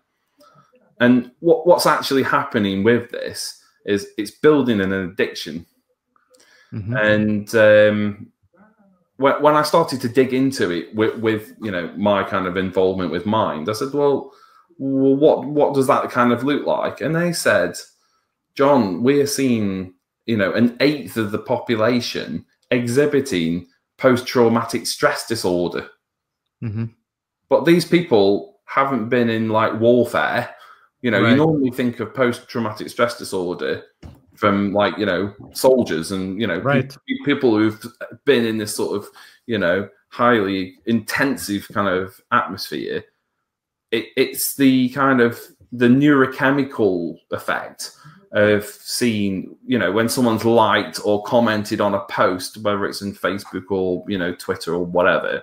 [1.00, 5.66] And what, what's actually happening with this is it's building an addiction
[6.72, 6.96] Mm-hmm.
[6.96, 8.32] And um,
[9.16, 12.56] when, when I started to dig into it with, with, you know my kind of
[12.56, 14.32] involvement with Mind, I said, well,
[14.78, 17.00] well, what what does that kind of look like?
[17.00, 17.76] And they said,
[18.54, 19.94] John, we're seeing
[20.26, 23.66] you know an eighth of the population exhibiting
[23.98, 25.88] post-traumatic stress disorder.
[26.62, 26.86] Mm-hmm.
[27.48, 30.54] But these people haven't been in like warfare.
[31.02, 31.30] You know, right.
[31.30, 33.84] you normally think of post-traumatic stress disorder
[34.34, 36.96] from like you know soldiers and you know right.
[37.24, 37.84] people who've
[38.24, 39.08] been in this sort of
[39.46, 43.04] you know highly intensive kind of atmosphere
[43.96, 45.40] it, it's the kind of
[45.72, 47.92] the neurochemical effect
[48.32, 53.14] of seeing you know when someone's liked or commented on a post whether it's in
[53.14, 55.42] facebook or you know twitter or whatever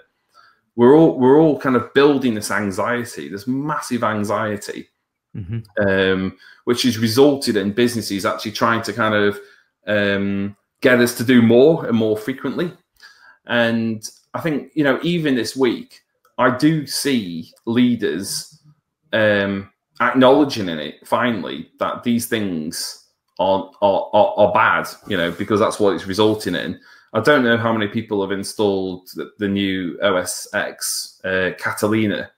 [0.75, 4.89] we're all we're all kind of building this anxiety this massive anxiety
[5.35, 5.87] mm-hmm.
[5.87, 9.39] um, which has resulted in businesses actually trying to kind of
[9.87, 12.71] um, get us to do more and more frequently.
[13.45, 16.01] And I think, you know, even this week,
[16.37, 18.59] I do see leaders
[19.11, 23.07] um, acknowledging in it finally that these things
[23.39, 26.79] are, are, are, are bad, you know, because that's what it's resulting in.
[27.13, 32.31] I don't know how many people have installed the, the new OS X uh, Catalina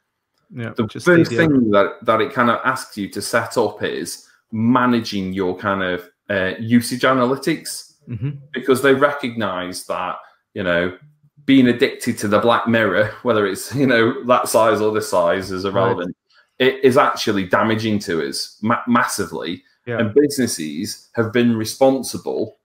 [0.53, 4.27] yeah, the first thing that, that it kind of asks you to set up is
[4.51, 8.31] managing your kind of uh, usage analytics mm-hmm.
[8.53, 10.17] because they recognize that,
[10.53, 10.97] you know,
[11.45, 15.51] being addicted to the black mirror, whether it's, you know, that size or this size
[15.51, 16.15] is irrelevant,
[16.59, 16.67] right.
[16.67, 19.63] it is actually damaging to us ma- massively.
[19.85, 19.99] Yeah.
[19.99, 22.57] And businesses have been responsible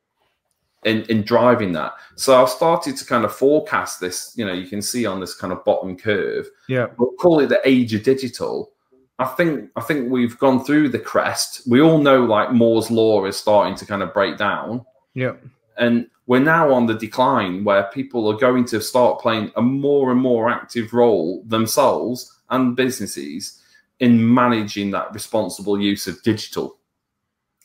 [0.84, 1.92] in, in driving that.
[2.16, 4.32] So I've started to kind of forecast this.
[4.36, 6.48] You know, you can see on this kind of bottom curve.
[6.68, 6.86] Yeah.
[6.96, 8.72] We'll call it the age of digital.
[9.18, 11.68] I think I think we've gone through the crest.
[11.68, 14.86] We all know like Moore's law is starting to kind of break down.
[15.12, 15.34] Yeah.
[15.76, 20.12] And we're now on the decline where people are going to start playing a more
[20.12, 23.60] and more active role themselves and businesses
[23.98, 26.78] in managing that responsible use of digital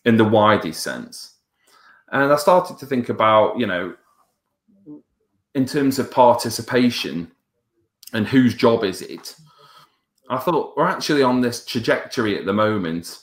[0.06, 1.36] in the widest sense.
[2.12, 3.93] And I started to think about, you know,
[5.54, 7.32] in terms of participation
[8.13, 9.36] and whose job is it?
[10.32, 13.19] I thought we're actually on this trajectory at the moment,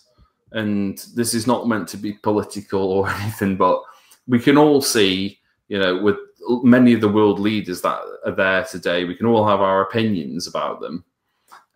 [0.52, 3.83] and this is not meant to be political or anything, but
[4.27, 6.17] we can all see, you know, with
[6.63, 10.47] many of the world leaders that are there today, we can all have our opinions
[10.47, 11.05] about them.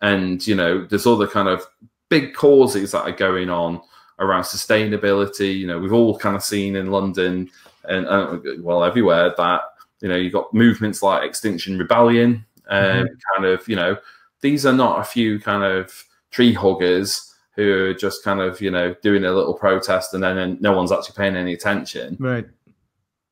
[0.01, 1.65] And, you know, there's other kind of
[2.09, 3.81] big causes that are going on
[4.19, 5.57] around sustainability.
[5.57, 7.49] You know, we've all kind of seen in London
[7.87, 9.61] and uh, well everywhere that
[10.01, 13.05] you know you've got movements like Extinction Rebellion, um, mm-hmm.
[13.35, 13.97] kind of you know
[14.41, 17.26] these are not a few kind of tree huggers
[17.57, 20.91] who are just kind of you know doing a little protest and then no one's
[20.91, 22.15] actually paying any attention.
[22.19, 22.47] Right.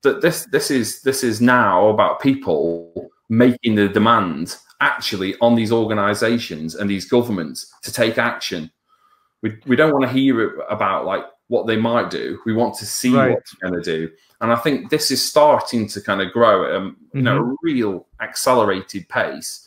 [0.04, 5.72] That this this is this is now about people making the demand actually on these
[5.72, 8.70] organizations and these governments to take action.
[9.42, 12.40] We, we don't want to hear about like what they might do.
[12.46, 13.32] We want to see right.
[13.32, 14.12] what they're going to do.
[14.42, 17.18] And I think this is starting to kind of grow at a, mm-hmm.
[17.18, 19.65] you know, a real accelerated pace.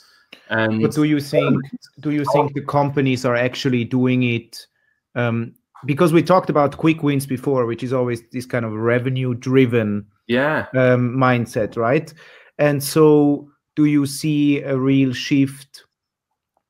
[0.50, 1.62] And but do you think
[2.00, 4.66] do you think the companies are actually doing it?
[5.14, 9.34] Um, because we talked about quick wins before, which is always this kind of revenue
[9.34, 12.12] driven yeah um, mindset, right?
[12.58, 15.84] And so, do you see a real shift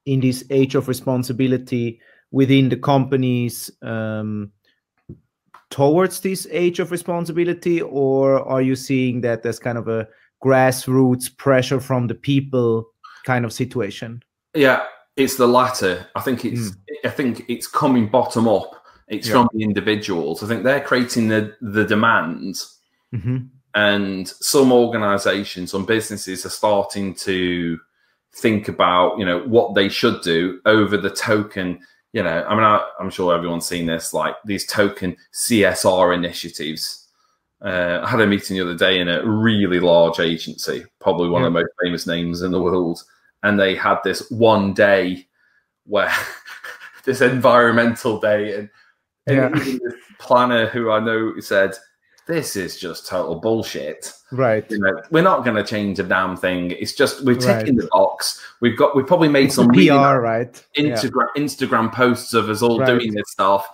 [0.07, 3.71] in this age of responsibility within the companies?
[3.83, 4.53] Um,
[5.71, 10.09] towards this age of responsibility, or are you seeing that there's kind of a
[10.43, 12.89] grassroots pressure from the people
[13.25, 14.23] kind of situation?
[14.55, 14.85] Yeah,
[15.17, 16.07] it's the latter.
[16.15, 16.77] I think it's mm.
[17.05, 18.85] I think it's coming bottom up.
[19.09, 19.35] It's yeah.
[19.35, 20.43] from the individuals.
[20.43, 22.57] I think they're creating the the demand,
[23.15, 23.39] mm-hmm.
[23.75, 27.79] and some organisations, some businesses are starting to
[28.37, 31.81] think about you know what they should do over the token
[32.13, 37.08] you know, I mean, I, am sure everyone's seen this, like these token CSR initiatives.
[37.61, 41.43] Uh, I had a meeting the other day in a really large agency, probably one
[41.43, 41.49] yeah.
[41.49, 43.03] of the most famous names in the world,
[43.43, 45.27] and they had this one day
[45.85, 46.13] where
[47.05, 48.71] this environmental day, and,
[49.27, 49.49] and yeah.
[49.49, 51.75] the planner who I know said,
[52.29, 54.71] "This is just total bullshit." Right.
[54.71, 56.73] You know, we're not going to change a damn thing.
[56.73, 57.83] It's just we're ticking right.
[57.85, 58.45] the box.
[58.61, 60.65] We've got we've probably made some PR, really right?
[60.77, 61.43] Instagram yeah.
[61.43, 62.87] Instagram posts of us all right.
[62.87, 63.69] doing this stuff.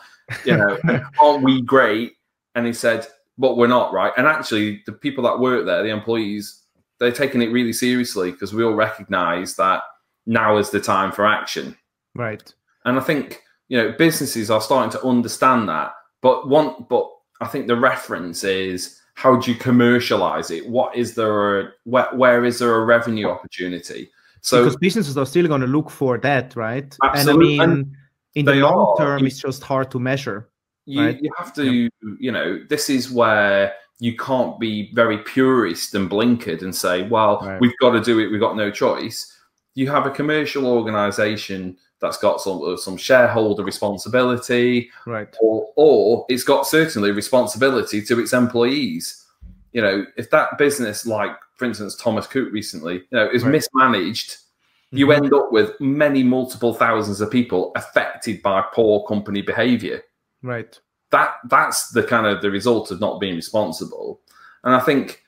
[0.47, 0.79] You know,
[1.21, 2.13] aren't we great?
[2.55, 3.07] And he said,
[3.39, 4.13] but we're not right.
[4.17, 6.63] And actually, the people that work there, the employees,
[6.99, 9.83] they're taking it really seriously because we all recognise that
[10.27, 11.77] now is the time for action.
[12.15, 12.53] Right.
[12.85, 15.93] And I think you know businesses are starting to understand that.
[16.23, 20.69] But one, but I think the reference is how do you commercialize it?
[20.69, 21.61] What is there?
[21.61, 24.11] A, where, where is there a revenue opportunity?
[24.41, 26.95] So because businesses are still going to look for that, right?
[27.03, 27.59] Absolutely.
[27.59, 27.97] And I mean, and
[28.35, 30.51] in the long are, term, it's just hard to measure.
[30.87, 31.19] You, right?
[31.21, 31.89] you have to, yeah.
[32.19, 37.41] you know, this is where you can't be very purist and blinkered and say, well,
[37.41, 37.61] right.
[37.61, 39.31] we've got to do it, we've got no choice.
[39.75, 45.35] You have a commercial organization that's got some uh, some shareholder responsibility, right?
[45.41, 49.25] Or or it's got certainly responsibility to its employees.
[49.73, 53.53] You know, if that business, like for instance Thomas Cook recently, you know, is right.
[53.53, 54.99] mismanaged, mm-hmm.
[54.99, 60.03] you end up with many multiple thousands of people affected by poor company behavior.
[60.45, 60.79] Right.
[61.11, 64.21] That that's the kind of the result of not being responsible.
[64.63, 65.23] And I think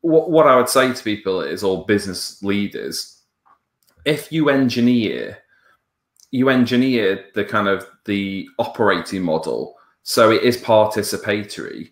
[0.00, 3.20] what what I would say to people is, all business leaders,
[4.04, 5.38] if you engineer
[6.30, 11.90] you engineer the kind of the operating model so it is participatory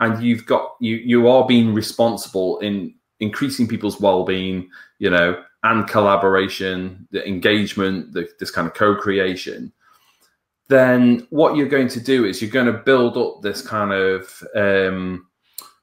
[0.00, 5.88] and you've got you you are being responsible in increasing people's well-being you know and
[5.88, 9.72] collaboration the engagement the, this kind of co-creation
[10.68, 14.42] then what you're going to do is you're going to build up this kind of
[14.54, 15.26] um,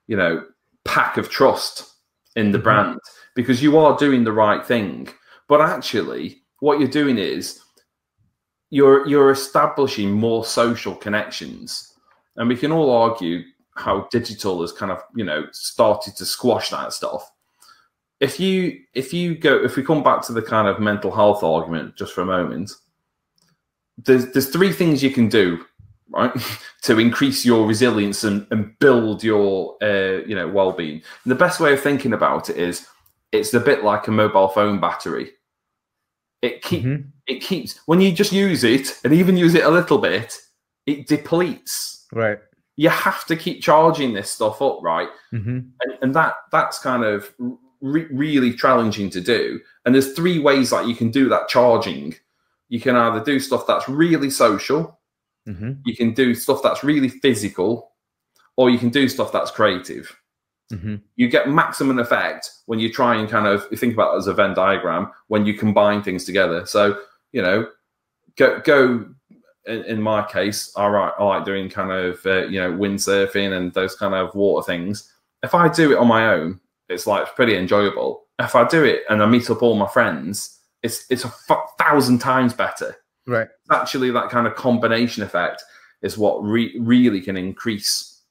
[0.08, 0.44] you know
[0.86, 1.94] pack of trust
[2.36, 2.64] in the mm-hmm.
[2.64, 3.00] brand
[3.36, 5.08] because you are doing the right thing
[5.48, 7.64] but actually what you're doing is
[8.74, 11.94] you're you're establishing more social connections,
[12.38, 13.44] and we can all argue
[13.76, 17.30] how digital has kind of you know started to squash that stuff.
[18.20, 21.44] If you if you go if we come back to the kind of mental health
[21.44, 22.72] argument just for a moment,
[23.98, 25.64] there's there's three things you can do
[26.10, 26.32] right
[26.82, 31.60] to increase your resilience and, and build your uh, you know well-being and the best
[31.60, 32.88] way of thinking about it is
[33.32, 35.32] it's a bit like a mobile phone battery
[36.44, 37.08] it keep mm-hmm.
[37.26, 40.38] it keeps when you just use it and even use it a little bit,
[40.86, 42.06] it depletes.
[42.12, 42.38] Right.
[42.76, 45.08] You have to keep charging this stuff up, right?
[45.34, 45.50] Mm-hmm.
[45.50, 47.34] And, and that that's kind of
[47.80, 49.62] re- really challenging to do.
[49.86, 52.14] And there's three ways that you can do that charging.
[52.74, 55.00] You can either do stuff that's really social,
[55.48, 55.74] mm-hmm.
[55.86, 57.92] you can do stuff that's really physical,
[58.58, 60.12] or you can do stuff that's creative.
[60.72, 60.96] Mm-hmm.
[61.16, 64.34] You get maximum effect when you try and kind of think about it as a
[64.34, 66.66] Venn diagram when you combine things together.
[66.66, 66.98] So
[67.32, 67.68] you know,
[68.38, 69.06] go go.
[69.68, 73.56] In, in my case, I like I like doing kind of uh, you know windsurfing
[73.56, 75.14] and those kind of water things.
[75.44, 76.60] If I do it on my own,
[76.90, 78.24] it's like pretty enjoyable.
[78.40, 81.74] If I do it and I meet up all my friends, it's it's a f-
[81.80, 82.96] thousand times better.
[83.26, 83.48] Right.
[83.72, 85.64] Actually that kind of combination effect.
[86.02, 88.22] is what re- really can increase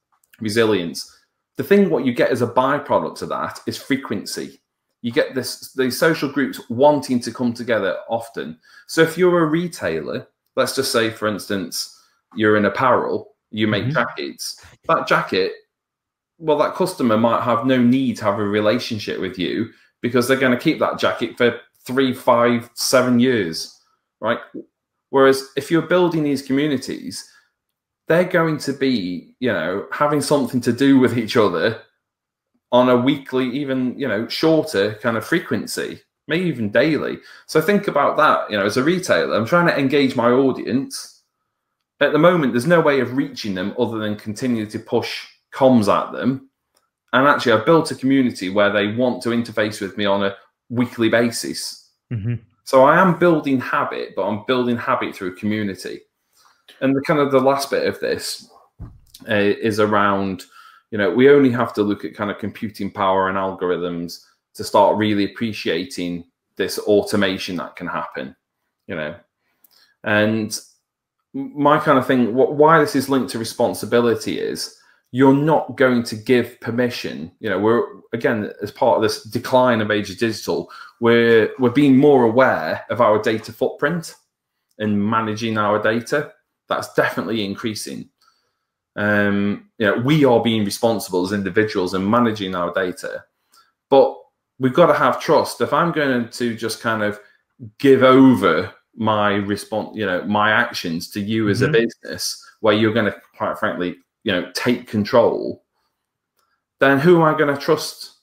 [0.40, 1.09] resilience.
[1.57, 4.61] The thing what you get as a byproduct of that is frequency.
[5.00, 8.59] You get this these social groups wanting to come together often.
[8.86, 11.98] So if you're a retailer, let's just say for instance,
[12.34, 13.92] you're in apparel, you make mm-hmm.
[13.92, 14.64] jackets.
[14.88, 15.53] That jacket,
[16.38, 19.70] well, that customer might have no need to have a relationship with you
[20.03, 23.78] because they're going to keep that jacket for three, five, seven years,
[24.20, 24.38] right?
[25.10, 27.28] Whereas if you're building these communities,
[28.08, 31.82] they're going to be, you know, having something to do with each other
[32.72, 37.18] on a weekly, even, you know, shorter kind of frequency, maybe even daily.
[37.46, 41.22] So think about that, you know, as a retailer, I'm trying to engage my audience.
[42.00, 45.92] At the moment, there's no way of reaching them other than continue to push comms
[45.92, 46.48] at them.
[47.12, 50.34] And actually, I've built a community where they want to interface with me on a
[50.72, 51.90] weekly basis.
[52.12, 52.34] Mm-hmm.
[52.64, 56.00] So I am building habit, but I'm building habit through community.
[56.80, 58.48] And the kind of the last bit of this
[59.28, 60.44] uh, is around,
[60.90, 64.64] you know, we only have to look at kind of computing power and algorithms to
[64.64, 66.24] start really appreciating
[66.56, 68.34] this automation that can happen,
[68.86, 69.14] you know.
[70.04, 70.58] And
[71.34, 74.76] my kind of thing, what, why this is linked to responsibility is
[75.12, 77.30] you're not going to give permission.
[77.38, 81.70] You know, we're again as part of this decline of age of digital, we're we're
[81.70, 84.16] being more aware of our data footprint
[84.78, 86.32] and managing our data.
[86.68, 88.08] That's definitely increasing.
[88.96, 93.24] Um, you know, we are being responsible as individuals and managing our data,
[93.90, 94.16] but
[94.58, 95.60] we've got to have trust.
[95.60, 97.20] If I'm going to just kind of
[97.78, 101.74] give over my response, you know, my actions to you as mm-hmm.
[101.74, 105.64] a business, where you're going to, quite frankly, you know, take control,
[106.80, 108.18] then who am I going to trust?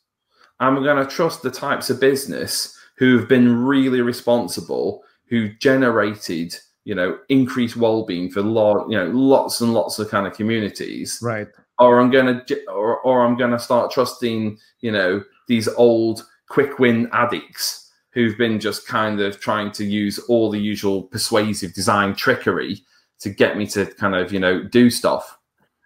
[0.59, 6.95] I'm going to trust the types of business who've been really responsible, who generated, you
[6.95, 11.19] know, increased well-being for lot, you know, lots and lots of kind of communities.
[11.21, 11.47] Right.
[11.77, 16.25] Or I'm going to, or, or I'm going to start trusting, you know, these old
[16.49, 21.73] quick win addicts who've been just kind of trying to use all the usual persuasive
[21.73, 22.81] design trickery
[23.19, 25.38] to get me to kind of, you know, do stuff.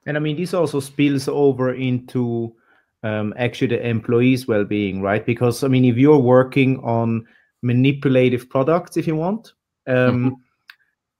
[0.05, 2.53] And I mean, this also spills over into
[3.03, 5.25] um, actually the employees' well-being, right?
[5.25, 7.25] Because I mean, if you're working on
[7.61, 9.53] manipulative products, if you want,
[9.87, 10.37] um,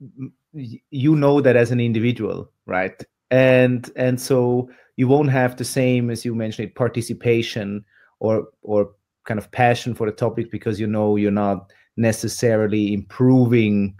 [0.01, 0.65] mm-hmm.
[0.89, 3.03] you know that as an individual, right?
[3.31, 7.83] And and so you won't have the same as you mentioned participation
[8.19, 8.91] or or
[9.25, 13.95] kind of passion for the topic because you know you're not necessarily improving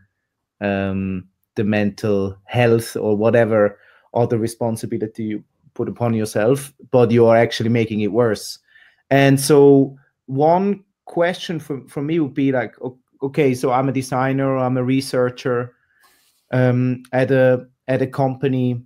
[0.62, 3.80] um, the mental health or whatever
[4.14, 5.44] other responsibility you
[5.74, 8.60] put upon yourself, but you are actually making it worse.
[9.10, 9.96] And so
[10.28, 12.76] one question from, from me would be like,
[13.22, 15.76] okay, so I'm a designer, I'm a researcher
[16.52, 18.82] um, at a at a company,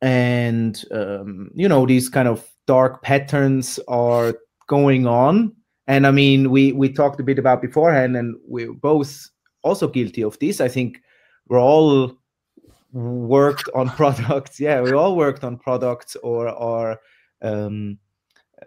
[0.00, 4.34] and um, you know these kind of dark patterns are
[4.66, 5.54] going on.
[5.86, 9.28] And I mean, we we talked a bit about beforehand, and we're both
[9.62, 10.60] also guilty of this.
[10.60, 11.00] I think
[11.48, 12.16] we're all
[12.94, 14.58] worked on products.
[14.60, 17.00] Yeah, we all worked on products or are
[17.42, 17.98] um,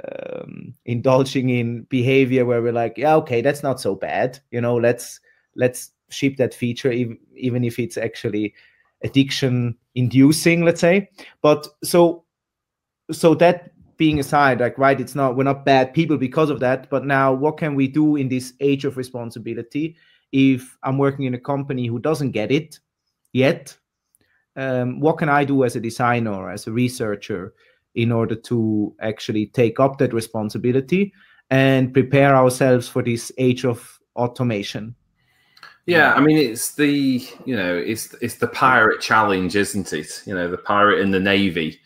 [0.04, 4.40] um, indulging in behavior where we're like, yeah, okay, that's not so bad.
[4.52, 5.20] You know, let's
[5.56, 8.54] let's ship that feature even, even if it's actually
[9.04, 11.10] addiction inducing, let's say.
[11.42, 12.26] But so
[13.12, 16.90] so that being aside, like right, it's not we're not bad people because of that.
[16.90, 19.96] But now, what can we do in this age of responsibility?
[20.34, 22.80] If I'm working in a company who doesn't get it
[23.32, 23.78] yet,
[24.58, 27.54] um, what can I do as a designer or as a researcher
[27.96, 31.14] in order to actually take up that responsibility
[31.50, 34.96] and prepare ourselves for this age of automation?
[35.86, 40.22] Yeah, I mean it's the you know it's it's the pirate challenge, isn't it?
[40.26, 41.80] You know the pirate in the navy.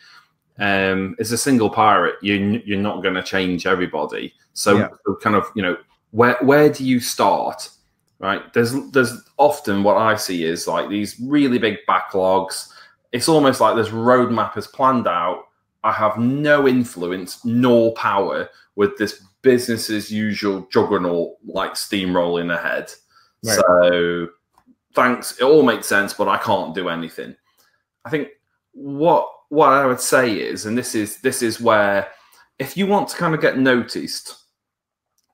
[0.57, 2.15] Um, it's a single pirate.
[2.21, 4.33] You you're not going to change everybody.
[4.53, 4.87] So, yeah.
[5.05, 5.77] so kind of you know
[6.11, 7.69] where where do you start?
[8.21, 8.53] Right?
[8.53, 12.69] There's there's often what I see is like these really big backlogs.
[13.11, 15.45] It's almost like this roadmap is planned out.
[15.83, 22.93] I have no influence nor power with this business as usual juggernaut like steamrolling ahead.
[23.43, 23.55] Right.
[23.55, 24.27] So
[24.93, 27.35] thanks, it all makes sense, but I can't do anything.
[28.05, 28.29] I think
[28.73, 32.07] what what I would say is, and this is this is where
[32.59, 34.37] if you want to kind of get noticed,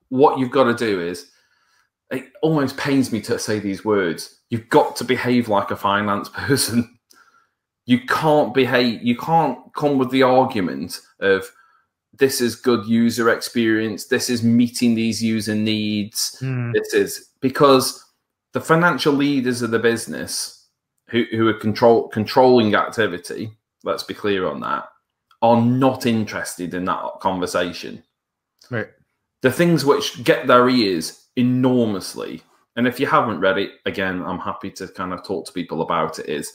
[0.08, 1.30] what you've got to do is
[2.10, 4.40] it almost pains me to say these words.
[4.50, 6.98] You've got to behave like a finance person.
[7.86, 11.50] You can't behave, you can't come with the argument of
[12.18, 16.72] this is good user experience, this is meeting these user needs, mm.
[16.72, 18.04] this is because
[18.52, 20.66] the financial leaders of the business
[21.08, 23.52] who, who are control controlling activity,
[23.84, 24.88] let's be clear on that,
[25.42, 28.02] are not interested in that conversation.
[28.70, 28.88] Right.
[29.42, 32.42] The things which get their ears enormously,
[32.76, 35.82] and if you haven't read it, again, I'm happy to kind of talk to people
[35.82, 36.28] about it.
[36.28, 36.52] Is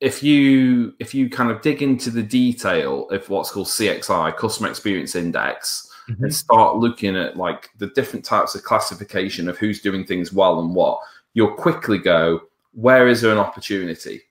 [0.00, 4.68] if you if you kind of dig into the detail of what's called CXI, Customer
[4.68, 6.22] Experience Index, Mhm.
[6.24, 10.60] and start looking at like the different types of classification of who's doing things well
[10.60, 10.98] and what,
[11.34, 12.40] you'll quickly go,
[12.72, 14.22] where is there an opportunity?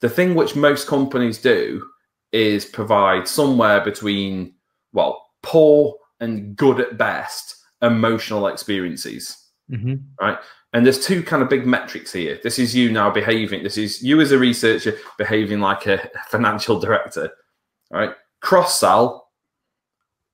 [0.00, 1.86] The thing which most companies do
[2.32, 4.54] is provide somewhere between,
[4.92, 7.55] well, poor and good at best
[7.86, 9.36] emotional experiences
[9.70, 10.00] Mhm.
[10.72, 12.38] and there's two kind of big metrics here.
[12.42, 13.62] This is you now behaving.
[13.62, 17.30] This is you as a researcher behaving like a financial director,
[17.90, 18.14] right?
[18.40, 19.30] Cross sell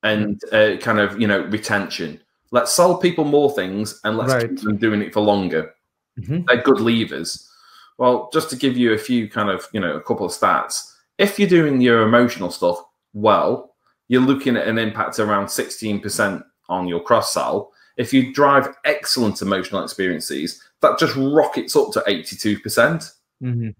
[0.03, 2.19] and uh, kind of you know retention.
[2.51, 4.49] Let's sell people more things and let's Right.
[4.49, 5.73] keep them doing it for longer.
[6.19, 6.45] Mhm.
[6.45, 7.49] They're good levers.
[7.97, 10.91] Well, just to give you a few kind of you know a couple of stats.
[11.17, 12.83] If you're doing your emotional stuff
[13.13, 13.75] well,
[14.09, 19.41] you're looking at an impact around 16% on your cross sell if you drive excellent
[19.41, 23.11] emotional experiences, that just rockets up to 82%.
[23.41, 23.75] Mhm.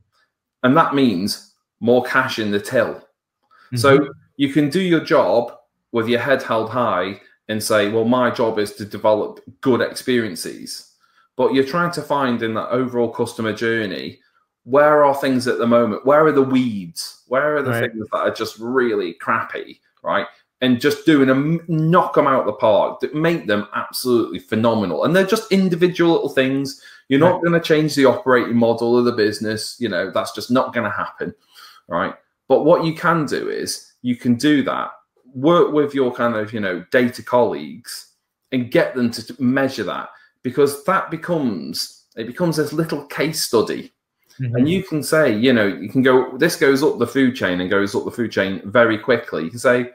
[0.64, 3.02] And that means more cash in the till.
[3.72, 3.80] Mhm.
[3.80, 5.58] So you can do your job
[5.92, 10.92] with your head held high and say, well, my job is to develop good experiences.
[11.36, 14.20] But you're trying to find in that overall customer journey,
[14.64, 16.06] where are things at the moment?
[16.06, 17.24] Where are the weeds?
[17.28, 17.92] Where are the Right.
[17.92, 20.28] things that are just really crappy, right?
[20.64, 25.04] And just doing them, knock them out of the park, that make them absolutely phenomenal.
[25.04, 26.82] And they're just individual little things.
[27.10, 27.44] You're not Right.
[27.44, 29.76] going to change the operating model of the business.
[29.78, 31.36] You know, that's just not going to happen,
[31.90, 32.16] right?
[32.48, 34.92] But what you can do is you can do that,
[35.36, 38.14] work with your kind of, you know, data colleagues
[38.54, 40.10] and get them to measure that
[40.44, 43.92] because that becomes, it becomes this little case study.
[44.40, 44.56] Mhm.
[44.56, 47.60] And you can say, you know, you can go, this goes up the food chain
[47.60, 49.44] and goes up the food chain very quickly.
[49.44, 49.92] You can say,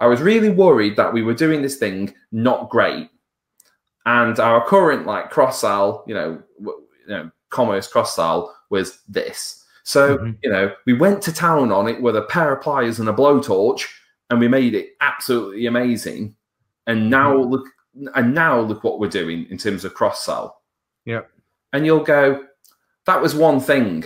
[0.00, 3.10] I was really worried that we were doing this thing not great.
[4.06, 9.00] And our current like cross sell, you know, w- you know, commerce cross sell was
[9.08, 9.64] this.
[9.82, 10.38] So, Mhm.
[10.42, 13.12] you know, we went to town on it with a pair of pliers and a
[13.12, 13.86] blowtorch
[14.30, 16.36] and we made it absolutely amazing.
[16.86, 17.66] And now look
[18.14, 20.62] and now look what we're doing in terms of cross sell.
[21.04, 21.22] Yeah.
[21.72, 22.44] And you'll go,
[23.06, 24.04] that was one thing,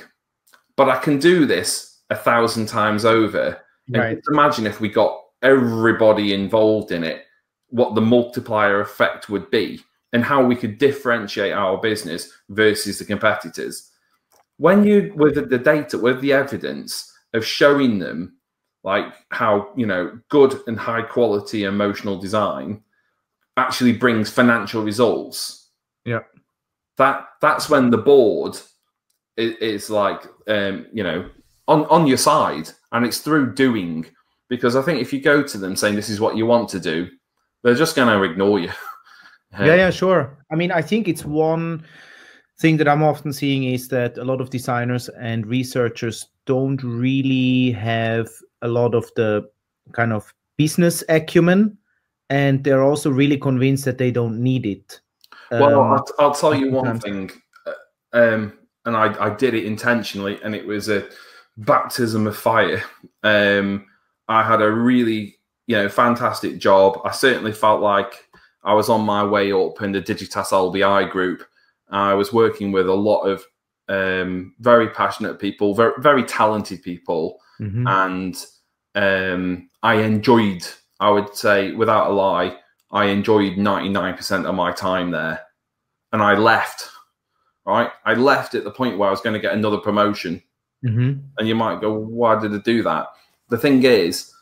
[0.77, 3.61] but I can do this a thousand times over.
[3.89, 4.17] And Right.
[4.17, 7.25] just imagine if we got everybody involved in it,
[7.69, 9.81] what the multiplier effect would be,
[10.13, 13.91] and how we could differentiate our business versus the competitors.
[14.59, 18.37] When you with the data, with the evidence of showing them
[18.85, 22.83] like how you know good and high quality emotional design
[23.57, 25.69] actually brings financial results.
[26.05, 26.21] Yeah.
[26.99, 28.57] That that's when the board
[29.37, 31.29] is, is like um, you know
[31.69, 34.07] on on your side, and it's through doing.
[34.53, 36.81] Because I think if you go to them saying this is what you want to
[36.81, 37.09] do,
[37.63, 38.71] they're just going to ignore you.
[39.61, 41.85] yeah yeah sure i mean i think it's one
[42.59, 47.71] thing that i'm often seeing is that a lot of designers and researchers don't really
[47.71, 48.29] have
[48.63, 49.47] a lot of the
[49.93, 51.77] kind of business acumen
[52.31, 55.01] and they're also really convinced that they don't need it
[55.51, 57.31] Well, Um, I'll, I'll tell you one thing,
[57.67, 57.73] uh,
[58.15, 61.07] um, and I, I did it intentionally, and it was a
[61.59, 62.83] baptism of fire.
[63.23, 63.85] Um,
[64.33, 66.99] I had a really, you know, fantastic job.
[67.05, 68.29] I certainly felt like
[68.65, 71.45] I was on my way up in the Digitas LBI group.
[71.91, 73.45] I was working with a lot of
[73.89, 77.85] um, very passionate people, very very talented people, mhm.
[77.87, 78.47] and
[78.95, 80.67] um, I enjoyed.
[81.01, 82.57] I would say, without a lie,
[82.93, 85.41] I enjoyed ninety nine percent of my time there,
[86.13, 86.89] and I left.
[87.67, 90.43] Right, I left at the point where I was going to get another promotion,
[90.85, 91.23] Mhm.
[91.39, 93.07] and you might go, "Why did I do that?"
[93.53, 94.33] The thing is,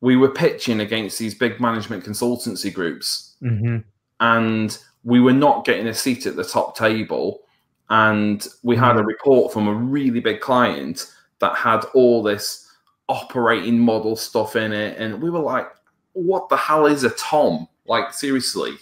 [0.00, 3.84] we were pitching against these big management consultancy groups, Mhm.
[4.18, 7.42] and we were not getting a seat at the top table.
[7.90, 12.66] And we had a report from a really big client that had all this
[13.10, 14.96] operating model stuff in it.
[14.96, 15.68] And we were like,
[16.14, 17.68] what the hell is a Tom?
[17.84, 18.78] Like, seriously,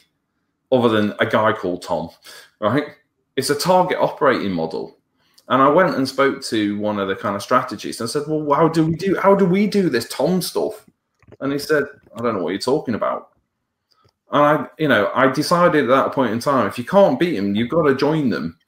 [0.71, 2.11] other than a guy called Tom,
[2.61, 2.91] right?
[3.35, 4.98] It's a target operating model.
[5.49, 8.25] And I went and spoke to one of the kind of strategists and I said,
[8.29, 10.85] well, how do we do, how do we do this Tom stuff?
[11.41, 11.85] And he said,
[12.15, 13.31] I don't know what you're talking about.
[14.31, 17.37] And I, you know, I decided at that point in time, if you can't beat
[17.37, 18.59] them, you've got to join them.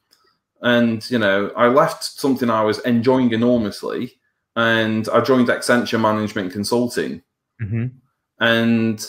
[0.62, 4.12] And you know, I left something I was enjoying enormously,
[4.56, 7.22] and I joined Accenture Management Consulting.
[7.62, 7.92] Mhm.
[8.40, 9.06] And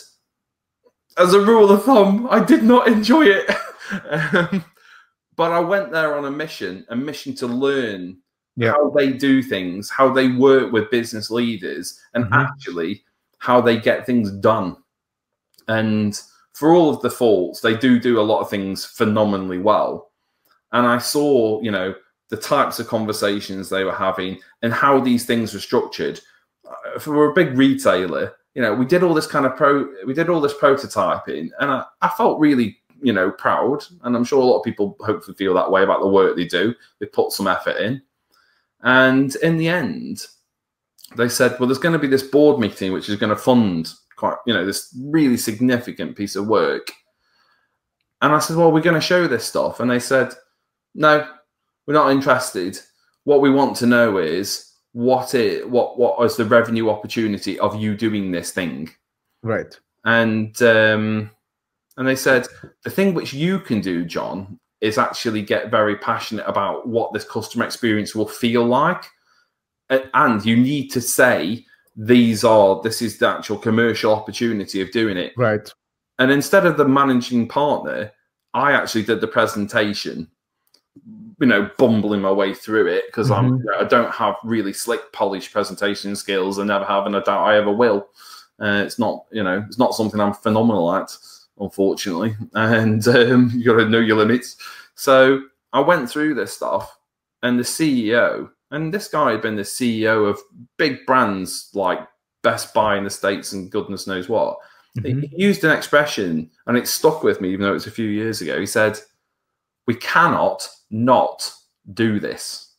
[1.18, 3.50] as a rule of thumb, I did not enjoy it.
[4.08, 4.64] Um,
[5.36, 8.18] but I went there on a mission, a mission to learn
[8.56, 8.72] Yeah.
[8.72, 12.32] how they do things, how they work with business leaders, and Mhm.
[12.32, 13.04] actually
[13.38, 14.76] how they get things done.
[15.68, 16.20] And
[16.52, 20.10] for all of the faults, they do do a lot of things phenomenally well.
[20.72, 21.94] And I saw, you know,
[22.28, 26.20] the types of conversations they were having and how these things were structured.
[26.66, 30.14] Uh, For a big retailer, you know, we did all this kind of pro, we
[30.14, 33.84] did all this prototyping, and I, I felt really, you know, proud.
[34.02, 36.46] And I'm sure a lot of people hopefully feel that way about the work they
[36.46, 36.74] do.
[36.98, 38.02] They put some effort in,
[38.82, 40.26] and in the end,
[41.16, 43.92] they said, well, there's going to be this board meeting which is going to fund
[44.16, 46.90] quite, you know, this really significant piece of work.
[48.22, 50.32] And I said, well, we're going to show this stuff, and they said,
[50.94, 51.28] no,
[51.86, 52.78] we're not interested.
[53.24, 57.74] What we want to know is what it what what is the revenue opportunity of
[57.74, 58.90] you doing this thing
[59.42, 59.74] Right.
[60.04, 61.30] and um
[61.96, 62.46] and they said
[62.84, 67.24] the thing which you can do john is actually get very passionate about what this
[67.24, 69.04] customer experience will feel like
[69.90, 71.64] and you need to say
[71.96, 75.70] these are this is the actual commercial opportunity of doing it Right.
[76.18, 78.10] and instead of the managing partner,
[78.54, 80.28] I actually did the presentation,
[81.40, 83.58] you know, bumbling my way through it because I'm Mhm.
[83.58, 86.58] you know, I don't have really slick, polished presentation skills.
[86.58, 88.08] I never have, and I doubt I ever will.
[88.60, 91.16] Uh, it's not, you know, it's not something I'm phenomenal at,
[91.58, 92.34] unfortunately.
[92.54, 94.56] And um, you got to know your limits.
[94.94, 95.42] So
[95.72, 96.96] I went through this stuff,
[97.42, 100.38] and the CEO, and this guy had been the CEO of
[100.78, 102.00] big brands like
[102.42, 104.58] Best Buy in the States and goodness knows what.
[104.94, 105.28] He Mhm.
[105.30, 108.08] he used an expression and it stuck with me, even though it was a few
[108.08, 108.58] years ago.
[108.60, 108.98] He said,
[109.86, 111.50] We cannot not
[111.94, 112.74] do this.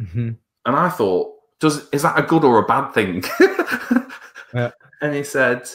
[0.00, 0.36] Mhm.
[0.66, 3.24] And I thought, Does is that a good or a bad thing?
[4.54, 4.70] Yeah.
[5.02, 5.68] And he said,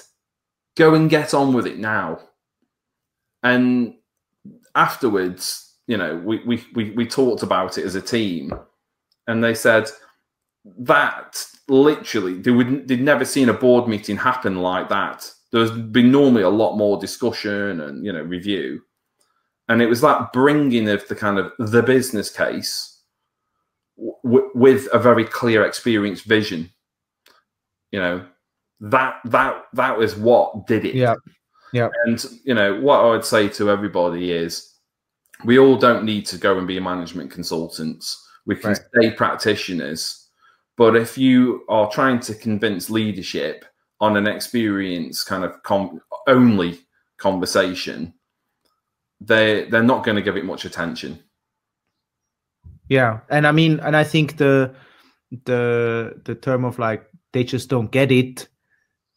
[0.76, 2.20] Go and get on with it now.
[3.44, 3.96] And
[4.76, 8.54] afterwards, you know, we we we, we talked about it as a team,
[9.28, 9.90] and they said
[10.80, 15.30] that literally they would they'd never seen a board meeting happen like that.
[15.52, 18.82] There's been normally a lot more discussion and you know review,
[19.68, 23.02] and it was that bringing of the kind of the business case
[23.98, 26.72] w- with a very clear experience vision.
[27.92, 28.26] You know
[28.84, 30.96] that that that was what did it.
[30.96, 31.16] Yeah.
[31.72, 31.90] Yeah.
[32.06, 34.76] And you know what I would say to everybody is,
[35.46, 38.20] we all don't need to go and be management consultants.
[38.46, 38.80] We can Right.
[38.94, 40.28] stay practitioners,
[40.76, 43.66] but if you are trying to convince leadership
[44.02, 46.80] on an experience kind of com- only
[47.18, 48.14] conversation,
[49.22, 51.20] they they're not going to give it much attention.
[52.90, 54.76] Yeah, and I mean, and I think the
[55.46, 58.50] the the term of like they just don't get it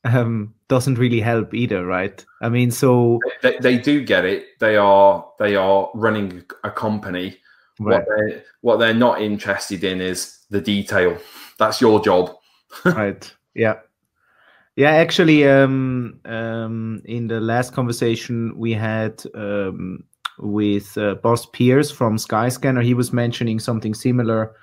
[0.06, 2.24] um doesn't really help either, right?
[2.42, 4.58] I mean, so They, they do get it.
[4.58, 7.38] They are they are running a company.
[7.80, 11.18] right, What they what they're not interested in is the detail.
[11.58, 12.34] That's your job.
[12.84, 13.76] right, yeah,
[14.76, 14.90] yeah.
[14.90, 20.04] Actually, um, um, in the last conversation we had um
[20.38, 24.54] with uh, Boss Pierce from Skyscanner, he was mentioning something similar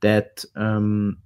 [0.00, 1.18] that um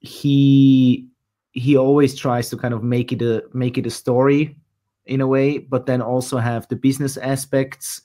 [0.00, 1.09] he
[1.52, 4.56] he always tries to kind of make it a make it a story
[5.06, 8.02] in a way but then also have the business aspects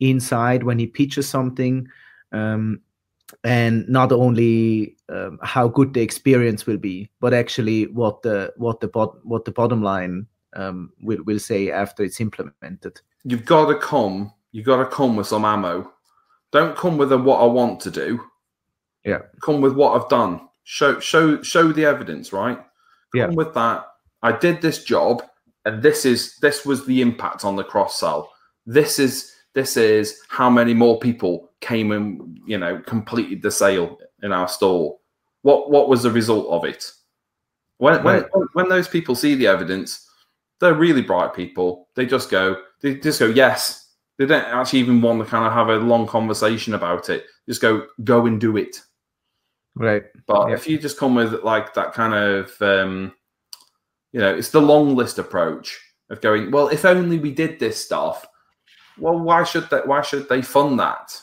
[0.00, 1.86] inside when he pitches something
[2.32, 2.80] um,
[3.42, 8.80] and not only um, how good the experience will be but actually what the what
[8.80, 13.66] the bot, what the bottom line um, will, will say after it's implemented You've got
[13.66, 14.32] to come.
[14.52, 15.92] You've got to come with some ammo.
[16.52, 18.20] Don't come with a what I want to do.
[19.04, 19.22] Yeah.
[19.42, 20.48] Come with what I've done.
[20.62, 22.64] Show show show the evidence, right?
[23.14, 23.26] Yeah.
[23.26, 23.86] With that.
[24.22, 25.22] I did this job,
[25.64, 28.30] and this is this was the impact on the cross sell.
[28.66, 33.98] This is this is how many more people came and you know completed the sale
[34.22, 34.98] in our store.
[35.42, 36.90] What what was the result of it?
[37.78, 40.08] When when when those people see the evidence,
[40.60, 41.88] they're really bright people.
[41.94, 43.82] They just go, they just go, yes.
[44.18, 47.26] They don't actually even want to kind of have a long conversation about it.
[47.46, 48.80] Just go, go and do it.
[49.76, 50.54] Right But Yeah.
[50.54, 53.12] if you just come with like that kind of, um,
[54.12, 55.78] you know, it's the long list approach
[56.10, 56.50] of going.
[56.50, 58.26] Well, if only we did this stuff.
[58.98, 59.80] Well, why should they?
[59.84, 61.20] Why should they fund that?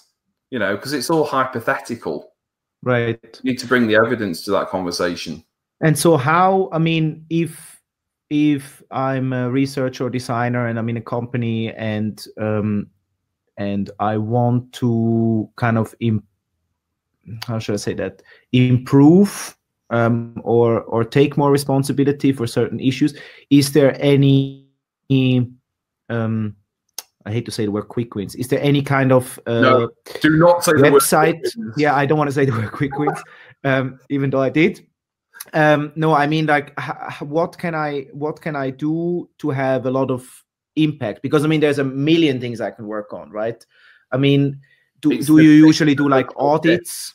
[0.51, 2.31] You know, because it's all hypothetical.
[2.83, 5.43] right You need to bring the evidence to that conversation.
[5.81, 7.81] And so how I mean if
[8.29, 12.87] if I'm a researcher or designer and I'm in a company and um
[13.57, 16.23] and I want to kind of Im-
[17.45, 18.21] how should I say that
[18.51, 19.57] improve
[19.89, 23.13] um or or take more responsibility for certain issues
[23.49, 24.67] is there any
[26.09, 26.55] um
[27.26, 28.36] I hate to say the word quick wins.
[28.36, 29.89] Is there any kind of uh, no,
[30.21, 31.39] do not say website?
[31.78, 33.17] yeah, I don't want to say the word quick wins,
[33.63, 34.86] um, even though I did.
[35.53, 36.78] Um, no, I mean like,
[37.21, 40.26] what can I what can I do to have a lot of
[40.76, 41.21] impact?
[41.21, 43.65] Because I mean, there's a million things I can work on, right?
[44.11, 44.59] I mean,
[45.09, 47.13] do, do you usually do like audits?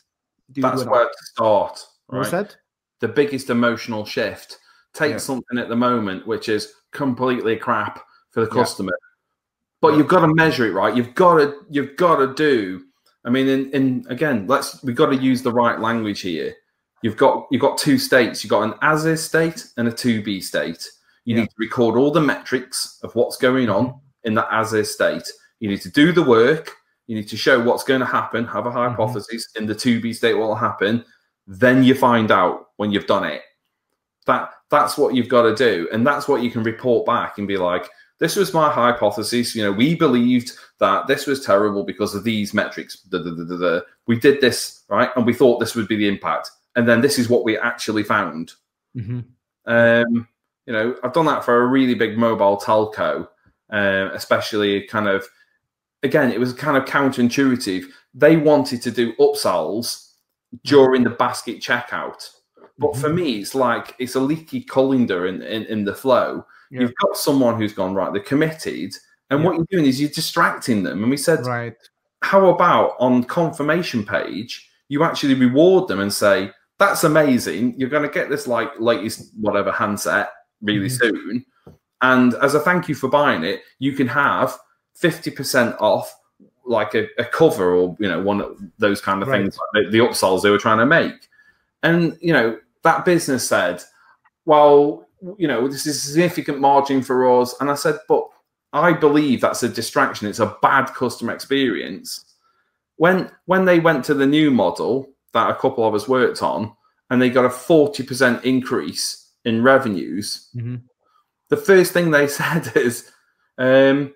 [0.51, 1.85] Do That's where to start.
[2.07, 2.19] Right?
[2.19, 2.55] What's that?
[3.01, 4.57] The biggest emotional shift.
[4.93, 5.17] Take yeah.
[5.17, 8.91] something at the moment which is completely crap for the customer.
[8.91, 9.09] Yeah
[9.81, 10.95] but you've got to measure it right.
[10.95, 12.83] You've got to you've got to do.
[13.25, 16.53] I mean, in, in again, let's we've got to use the right language here.
[17.01, 18.43] You've got you've got two states.
[18.43, 20.87] You've got an as is state and a to be state.
[21.25, 21.41] You yeah.
[21.41, 23.87] need to record all the metrics of what's going mm-hmm.
[23.87, 25.29] on in that as is state.
[25.59, 26.75] You need to do the work.
[27.09, 28.45] You need to show what's going to happen.
[28.45, 28.91] Have a mm-hmm.
[28.91, 29.63] hypothesis mm-hmm.
[29.63, 30.35] in the to be state.
[30.35, 31.03] What will happen?
[31.47, 33.41] Then you find out when you've done it.
[34.27, 37.47] That that's what you've got to do, and that's what you can report back and
[37.47, 37.89] be like
[38.19, 39.55] this was my hypothesis.
[39.55, 43.03] You know, we believed that this was terrible because of these metrics.
[44.05, 45.09] We did this, right?
[45.15, 46.51] And we thought this would be the impact.
[46.75, 48.51] And then this is what we actually found.
[48.95, 49.21] Mm-hmm.
[49.65, 50.27] Um,
[50.65, 53.27] you know, I've done that for a really big mobile telco,
[53.71, 55.25] uh, especially kind of,
[56.03, 57.85] again, it was kind of counterintuitive.
[58.13, 60.11] They wanted to do upsells
[60.63, 62.29] during the basket checkout.
[62.77, 63.01] But mm-hmm.
[63.01, 66.81] for me, it's like it's a leaky colander in, in, in the flow yeah.
[66.81, 68.13] You've got someone who's gone right.
[68.13, 68.93] They're committed,
[69.29, 69.45] and yeah.
[69.45, 71.01] what you're doing is you're distracting them.
[71.01, 71.75] And we said, right.
[72.21, 77.79] How about on confirmation page, you actually reward them and say, "That's amazing.
[77.79, 80.29] You're going to get this like latest whatever handset
[80.61, 81.15] really mm-hmm.
[81.15, 81.45] soon."
[82.01, 84.57] And as a thank you for buying it, you can have
[85.01, 86.15] 50% off
[86.65, 89.41] like a, a, cover or you know one of those kind of right.
[89.41, 91.27] things like the, the upsells they were trying to make
[91.81, 93.81] and you know that business said
[94.45, 97.55] well you know, this is a significant margin for us.
[97.59, 98.27] And I said, but
[98.73, 100.27] I believe that's a distraction.
[100.27, 102.25] It's a bad customer experience.
[102.97, 106.73] When when they went to the new model that a couple of us worked on,
[107.09, 110.75] and they got a forty percent increase in revenues, mm-hmm.
[111.49, 113.09] the first thing they said is,
[113.57, 114.13] um,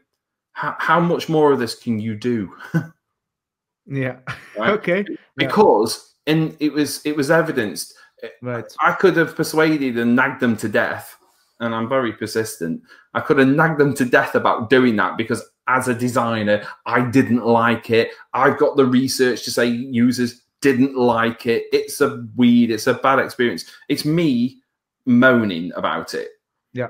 [0.53, 2.55] "How much more of this can you do?"
[3.85, 4.17] yeah.
[4.57, 4.69] Right?
[4.69, 5.03] Okay.
[5.35, 6.33] Because yeah.
[6.33, 7.95] and it was it was evidenced
[8.41, 8.65] Right.
[8.81, 11.17] I could have persuaded and nagged them to death,
[11.59, 12.81] and I'm very persistent.
[13.13, 17.01] I could have nagged them to death about doing that because as a designer, I
[17.01, 18.11] didn't like it.
[18.33, 21.65] I've got the research to say users didn't like it.
[21.73, 23.65] It's a weed, it's a bad experience.
[23.89, 24.61] It's me
[25.05, 26.29] moaning about it.
[26.73, 26.89] Yeah.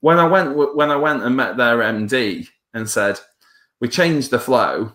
[0.00, 3.18] When I went when I went and met their MD and said,
[3.80, 4.92] We changed the flow.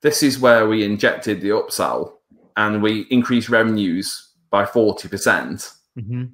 [0.00, 2.12] This is where we injected the upsell
[2.56, 5.10] and we increased revenues by 40%.
[5.10, 6.24] percent mm-hmm.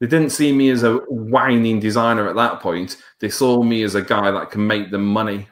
[0.00, 2.96] They didn't see me as a whining designer at that point.
[3.20, 5.46] They saw me as a guy that can make them money.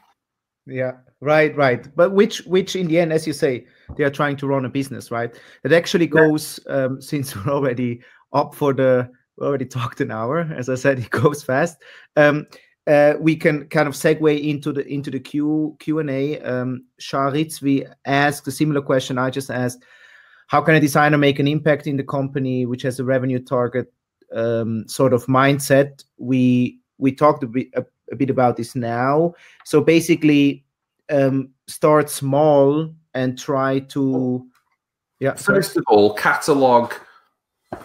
[0.67, 1.87] Yeah, right, right.
[1.95, 4.69] But which, which in the end, as you say, they are trying to run a
[4.69, 5.33] business, right?
[5.63, 6.85] It actually goes yeah.
[6.87, 8.01] um, since we're already
[8.33, 9.11] up for the.
[9.39, 10.41] We already talked an hour.
[10.41, 11.79] As I said, it goes fast.
[12.17, 12.47] Um,
[12.87, 16.41] uh, we can kind of segue into the into the Q Q and A.
[16.41, 16.85] Um,
[17.63, 19.85] we asked a similar question I just asked.
[20.49, 23.93] How can a designer make an impact in the company which has a revenue target
[24.35, 26.05] um, sort of mindset?
[26.19, 29.35] We we talked a bit a, a bit about this now.
[29.65, 30.65] So basically
[31.11, 34.47] um, start small and try to
[35.21, 36.93] yeah first of all catalog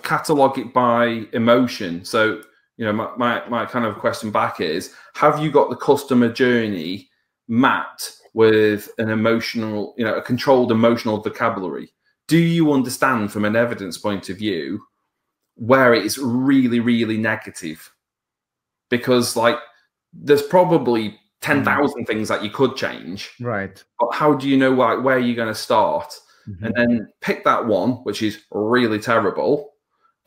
[0.02, 2.04] catalog it by emotion.
[2.06, 2.42] So
[2.78, 6.32] you know my, my, my kind of question back is have you got the customer
[6.32, 7.10] journey
[7.48, 11.90] mapped with an emotional you know a controlled emotional vocabulary
[12.28, 14.82] do you understand from an evidence point of view
[15.56, 17.92] where it is really, really negative?
[18.90, 19.58] Because like
[20.14, 22.08] there's probably 10,000 mm.
[22.08, 23.32] things that you could change.
[23.40, 23.84] Right.
[24.00, 26.18] But how do you know like, where you're going to start?
[26.48, 26.66] Mm-hmm.
[26.66, 29.72] And then pick that one, which is really terrible,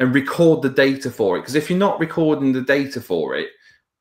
[0.01, 1.41] and record the data for it.
[1.41, 3.49] Because if you're not recording the data for it,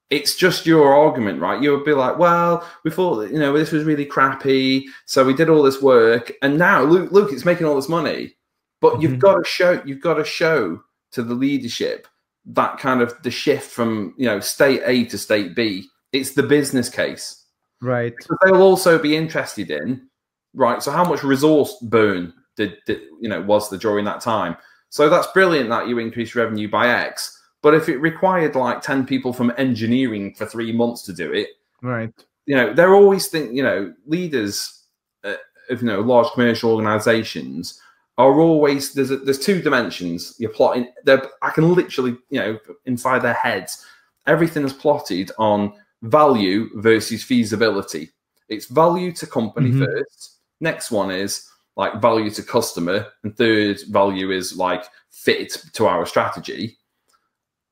[0.10, 1.62] it's just your argument, right?
[1.62, 4.86] You would be like, well, we thought, you know, this was really crappy.
[5.06, 6.32] So we did all this work.
[6.41, 8.36] And now look, look, it's making all this money.
[8.80, 9.02] But mm-hmm.
[9.02, 10.82] you've got to show, you've got to show
[11.12, 12.08] to the leadership
[12.45, 15.88] that kind of the shift from, you know, state A to state B.
[16.14, 17.43] It's the business case.
[17.82, 18.14] Right.
[18.22, 20.08] So they'll also be interested in,
[20.54, 20.82] right?
[20.82, 24.56] So how much resource burn did, did you know, was there during that time?
[24.90, 29.06] So that's brilliant that you increase revenue by X but if it required like 10
[29.06, 31.50] people from engineering for three months to do it,
[31.82, 32.14] right?
[32.46, 34.84] You know, they're always think, you know, leaders
[35.24, 35.36] uh,
[35.70, 37.82] of, you know, large commercial organizations
[38.18, 40.36] are always, there's, a, there's two dimensions.
[40.40, 43.86] You're plotting, I can literally, you know, inside their heads,
[44.28, 45.74] everything is plotted on
[46.04, 48.12] value versus feasibility.
[48.50, 49.86] It's value to company Mhm.
[49.86, 50.38] first.
[50.62, 56.05] Next one is like value to customer, and third value is like fit to our
[56.05, 56.78] strategy.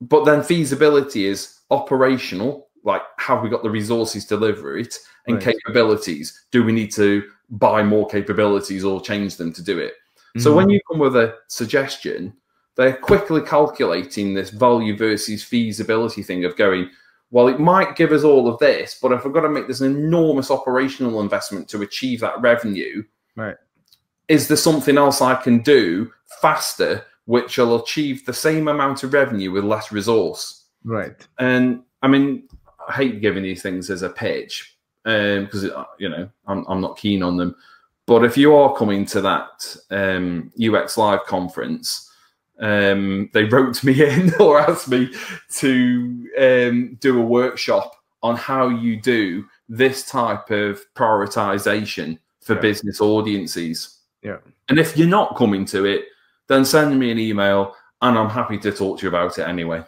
[0.00, 4.96] But then feasibility is operational, like have we got the resources to deliver it,
[5.26, 5.54] and Right.
[5.54, 6.44] capabilities.
[6.52, 9.94] Do we need to buy more capabilities or change them to do it?
[10.38, 10.56] So Mhm.
[10.56, 12.32] when you come with a suggestion,
[12.76, 16.90] they're quickly calculating this value versus feasibility thing of going,
[17.32, 19.80] well, it might give us all of this, but if I've got to make this
[19.80, 23.02] enormous operational investment to achieve that revenue,
[23.34, 23.56] Right.
[24.28, 29.12] Is there something else I can do faster which will achieve the same amount of
[29.12, 30.64] revenue with less resource?
[30.84, 31.26] right.
[31.38, 32.48] And I mean,
[32.88, 35.64] I hate giving these things as a pitch because
[35.98, 37.54] you know I'm, I'm not keen on them.
[38.06, 42.08] But if you are coming to that um, UX Live conference,
[42.60, 45.12] um, they wrote me in or asked me
[45.56, 52.60] to um, do a workshop on how you do this type of prioritization for Yeah.
[52.60, 53.95] business audiences.
[54.26, 54.38] Yeah.
[54.68, 56.06] And if you're not coming to it,
[56.48, 59.84] then send me an email and I'm happy to talk to you about it anyway.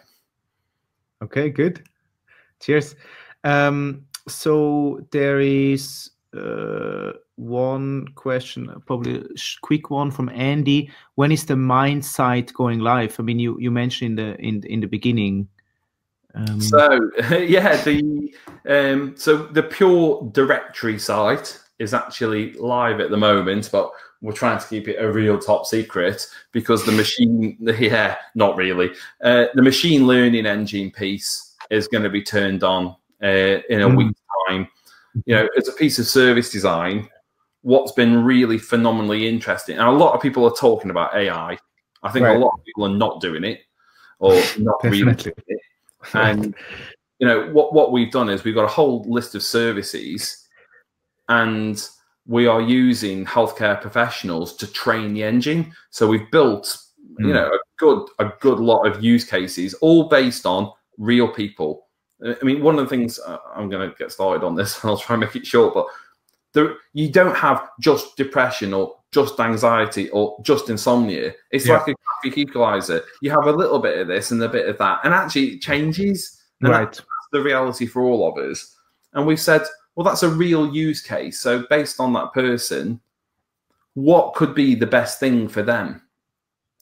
[1.21, 1.83] Okay, good.
[2.61, 2.95] Cheers.
[3.43, 9.23] Um, so there is uh, one question, probably a
[9.61, 10.89] quick one from Andy.
[11.15, 13.19] When is the mind site going live?
[13.19, 15.49] I mean, you you mentioned in the in in the beginning.
[16.33, 18.33] Um, So yeah, the
[18.69, 24.59] um, so the pure directory site is actually live at the moment, but we're trying
[24.59, 28.91] to keep it a real top secret because the machine, yeah, not really.
[29.23, 33.89] Uh, the machine learning engine piece is going to be turned on uh, in a
[33.89, 33.97] Mm.
[33.97, 34.67] week's time.
[35.25, 37.07] You know, as a piece of service design,
[37.61, 41.57] what's been really phenomenally interesting, and a lot of people are talking about AI.
[42.03, 42.35] I think Right.
[42.35, 43.61] a lot of people are not doing it
[44.19, 45.59] or not really doing it
[46.13, 46.55] and
[47.19, 50.47] you know what what we've done is we've got a whole list of services
[51.27, 51.89] and
[52.29, 56.77] we are using healthcare professionals to train the engine so we've built
[57.17, 57.33] you Mm.
[57.33, 61.87] know a good a good lot of use cases all based on real people
[62.23, 64.85] i mean one of the things uh, i'm going to get started on this and
[64.89, 65.85] i'll try and make it short but
[66.53, 71.33] there, you don't have just depression or just anxiety or just insomnia.
[71.51, 71.77] It's Yeah.
[71.77, 73.03] like a graphic equalizer.
[73.21, 75.61] You have a little bit of this and a bit of that, and actually it
[75.61, 76.41] changes.
[76.61, 76.85] And right.
[76.85, 77.01] that's
[77.31, 78.75] the reality for all of us.
[79.13, 79.61] And we've said,
[79.99, 81.41] well, that's a real use case.
[81.41, 83.01] So based on that person,
[83.95, 86.01] what could be the best thing for them?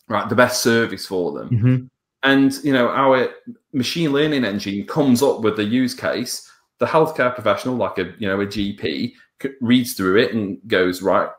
[0.07, 1.49] Right, the best service for them.
[1.49, 1.89] Mhm.
[2.21, 3.29] And you know, our
[3.73, 6.47] machine learning engine comes up with the use case.
[6.77, 9.15] The healthcare professional, like a you know a GP,
[9.61, 11.31] reads through it and goes right,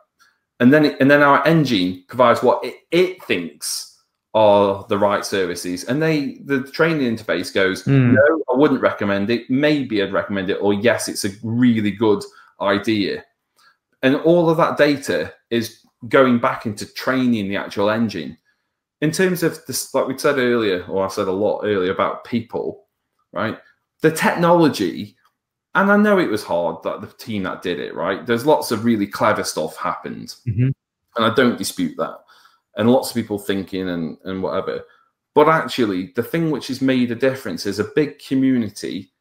[0.58, 3.87] and then and then our engine provides what it, it thinks
[4.38, 6.16] are the right services, and they
[6.50, 8.12] the training interface goes, Mm.
[8.14, 9.42] no, I wouldn't recommend it.
[9.50, 12.22] Maybe I'd recommend it, or yes, it's a really good
[12.60, 13.24] idea.
[14.04, 15.64] And all of that data is
[16.08, 18.36] going back into training the actual engine
[19.00, 22.24] in terms of this, like we said earlier, or I said a lot earlier about
[22.24, 22.66] people,
[23.32, 23.58] right?
[24.02, 25.16] The technology,
[25.74, 28.24] and I know it was hard that the team that did it, right?
[28.26, 30.72] There's lots of really clever stuff happened, Mhm.
[31.16, 32.18] and I don't dispute that.
[32.78, 34.84] And lots of people thinking and and whatever,
[35.34, 39.12] but actually, the thing which has made a difference is a big community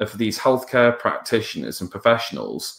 [0.00, 2.78] of these healthcare practitioners and professionals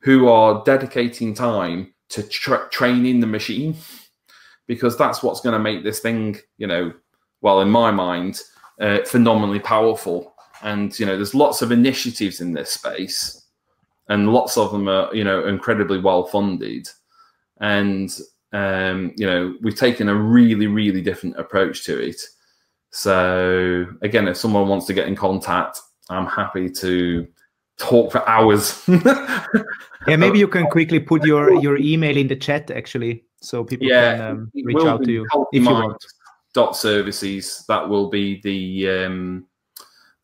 [0.00, 3.76] who are dedicating time to tra- training the machine
[4.66, 6.92] because that's what's going to make this thing, you know,
[7.42, 8.40] well, in my mind,
[8.80, 10.34] uh, phenomenally powerful.
[10.62, 13.46] And you know, there's lots of initiatives in this space,
[14.08, 16.88] and lots of them are, you know, incredibly well funded.
[17.60, 18.10] And
[18.52, 22.20] um, you know, we've taken a really, really different approach to it.
[22.90, 25.80] So again, if someone wants to get in contact,
[26.10, 27.26] I'm happy to
[27.78, 28.86] talk for hours.
[30.08, 33.86] Yeah, maybe you can quickly put your your email in the chat actually, so people
[33.86, 36.04] Yeah, can um, reach out to you if you want.
[36.54, 39.46] dot services that will be the um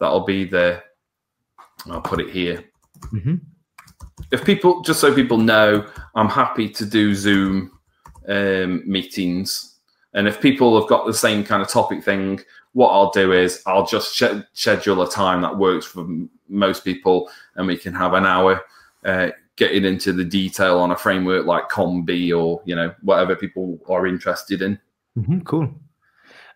[0.01, 0.83] that'll be the
[1.91, 2.65] i'll put it here
[3.15, 3.41] Mhm.
[4.33, 7.78] if people just so people know i'm happy to do zoom
[8.29, 9.77] um meetings
[10.15, 12.41] and if people have got the same kind of topic thing
[12.73, 16.85] what i'll do is i'll just sch- schedule a time that works for m- most
[16.85, 18.63] people and we can have an hour
[19.05, 23.79] uh, getting into the detail on a framework like combi or you know whatever people
[23.89, 24.79] are interested in
[25.19, 25.75] Mhm, cool.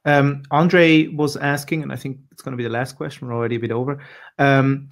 [0.05, 3.27] Um, Andre was asking, and I think it's going to be the last question.
[3.27, 3.99] We're already a bit over.
[4.39, 4.89] Um,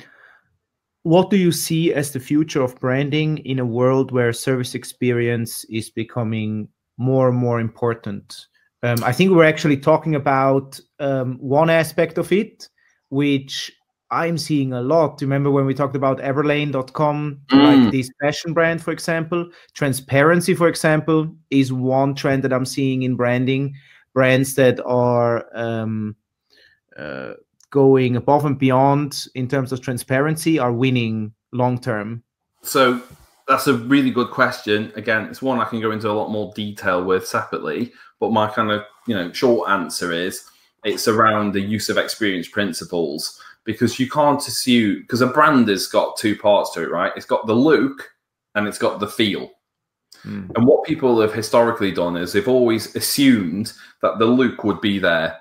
[1.02, 5.64] what do you see as the future of branding in a world where service experience
[5.64, 8.46] is becoming more and more important?
[8.82, 12.68] Um, I think we're actually talking about um, one aspect of it,
[13.10, 13.70] which
[14.10, 15.20] I'm seeing a lot.
[15.20, 17.82] Remember when we talked about Everlane.com, Mm.
[17.84, 19.48] like this fashion brand, for example?
[19.74, 23.74] Transparency, for example, is one trend that I'm seeing in branding.
[24.12, 26.16] Brands that are um,
[26.98, 27.34] uh,
[27.70, 32.22] going above and beyond in terms of transparency are winning long term.
[32.62, 33.00] So
[33.48, 34.92] that's a really good question.
[34.96, 38.48] Again, it's one I can go into a lot more detail with separately, but my
[38.48, 40.44] kind of you know short answer is
[40.84, 45.86] it's around the use of experience principles because you can't assume because a brand has
[45.86, 47.12] got two parts to it, right?
[47.16, 48.10] It's got the look
[48.54, 49.50] and it's got the feel.
[50.24, 50.50] Mm.
[50.54, 54.98] And what people have historically done is they've always assumed that the look would be
[54.98, 55.38] there.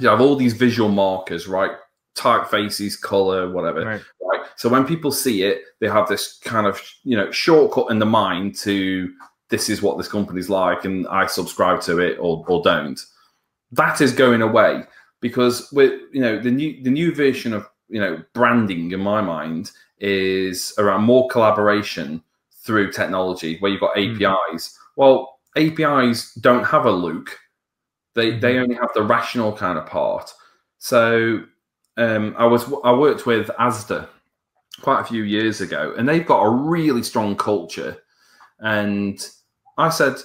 [0.00, 1.72] You have all these visual markers, right?
[2.16, 4.02] Typefaces, color, whatever Right.
[4.22, 4.40] right?
[4.56, 8.06] So when people see it, they have this kind of you know shortcut in the
[8.06, 9.12] mind to
[9.50, 13.00] this is what this company's like, and I subscribe to it or or don't.
[13.72, 14.84] That is going away
[15.20, 19.20] because with you know the new the new version of you know branding in my
[19.20, 22.22] mind is around more collaboration
[22.64, 24.16] through technology where you've got Mm.
[24.16, 24.78] APIs.
[24.96, 27.38] Well, APIs don't have a look;
[28.14, 28.62] they they Mhm.
[28.62, 30.32] only have the rational kind of part.
[30.78, 31.44] So
[31.96, 34.08] um, I was I worked with ASDA
[34.80, 37.96] quite a few years ago, and they've got a really strong culture.
[38.60, 39.18] And
[39.78, 40.16] I said,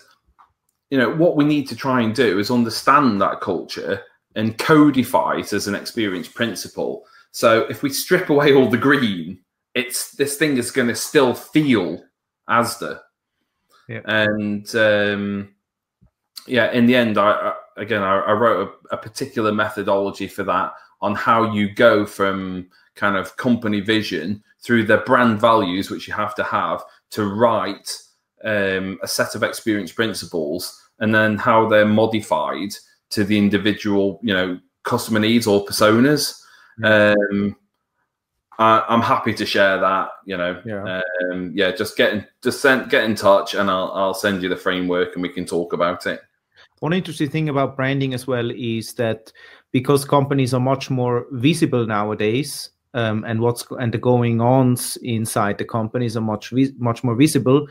[0.90, 4.02] you know, what we need to try and do is understand that culture
[4.36, 7.06] and codify it as an experience principle.
[7.32, 9.40] So if we strip away all the green,
[9.76, 12.04] it's this thing is going to still feel
[12.50, 13.00] ASDA.
[13.88, 14.02] Yeah.
[14.06, 15.56] And um,
[16.48, 20.74] yeah, in the end, I again I, I wrote a, a particular methodology for that
[21.02, 26.14] on how you go from kind of company vision through the brand values, which you
[26.14, 27.98] have to have to write
[28.44, 32.70] um, a set of experience principles, and then how they're modified
[33.12, 36.42] to the individual, you know, customer needs or personas.
[36.84, 37.56] Um,
[38.58, 40.10] I, I'm happy to share that.
[40.26, 41.02] You know, Yeah.
[41.32, 44.50] um, yeah, just get in, just send, get in touch, and I'll I'll send you
[44.50, 46.22] the framework, and we can talk about it.
[46.80, 49.32] One interesting thing about branding as well is that
[49.72, 55.58] because companies are much more visible nowadays, um, and what's and the going ons inside
[55.58, 57.68] the companies are much much more visible,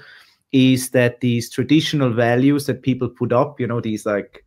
[0.53, 4.45] is that these traditional values that people put up, you know, these like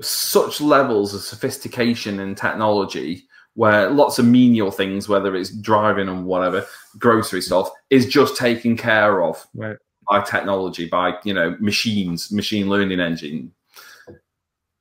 [0.00, 3.24] such levels of sophistication and technology
[3.54, 6.64] where lots of menial things, whether it's driving and whatever,
[6.98, 9.76] grocery stuff, is just taken care of Right.
[10.08, 13.52] by technology, by you know machines, machine learning engine.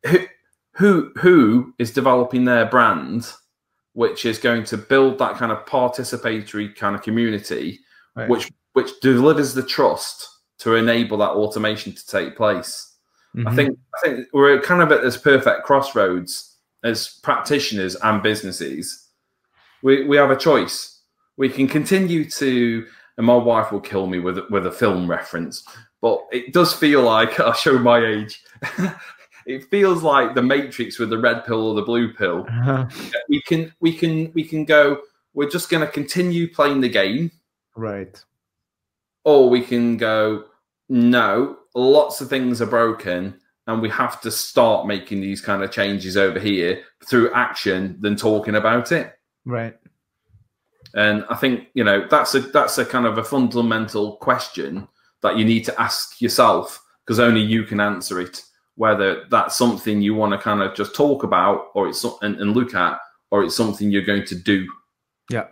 [0.05, 0.19] Who
[0.73, 3.31] who who is developing their brand,
[3.93, 7.79] which is going to build that kind of participatory kind of community,
[8.15, 8.29] Right.
[8.29, 12.88] which which delivers the trust to enable that automation to take place.
[13.35, 13.55] I Mhm.
[13.55, 19.07] think I think we're kind of at this perfect crossroads as practitioners and businesses.
[19.83, 21.01] We we have a choice.
[21.37, 22.85] We can continue to,
[23.17, 25.63] and my wife will kill me with with a film reference,
[26.01, 28.43] but it does feel like I'll show my age.
[29.45, 32.45] it feels like the Matrix with the red pill or the blue pill.
[32.49, 32.87] Uh-huh.
[33.29, 35.01] We can we can we can go.
[35.35, 37.31] We're just going to continue playing the game
[37.75, 38.19] Right.
[39.23, 40.45] or we can go
[40.89, 45.71] no lots of things are broken and we have to start making these kind of
[45.71, 49.13] changes over here through action than talking about it
[49.45, 49.75] Right.
[50.95, 54.87] and i think you know that's a that's a kind of a fundamental question
[55.21, 58.41] that you need to ask yourself because only you can answer it
[58.75, 62.53] whether that's something you want to kind of just talk about or it's and, and
[62.55, 62.97] look at
[63.29, 64.65] or it's something you're going to do
[65.29, 65.47] Yeah.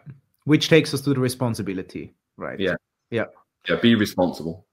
[0.45, 2.15] Which takes us to the responsibility.
[2.37, 2.57] Right.
[2.57, 2.75] Yeah.
[3.11, 3.25] Yeah.
[3.67, 4.65] yeah be responsible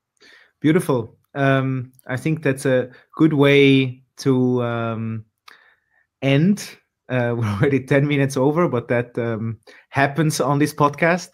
[0.61, 1.17] Beautiful.
[1.35, 5.25] Um, I think that's a good way to um,
[6.23, 6.69] end.
[7.09, 9.59] Uh, we're already 10 minutes over, but that um,
[9.89, 11.31] happens on this podcast.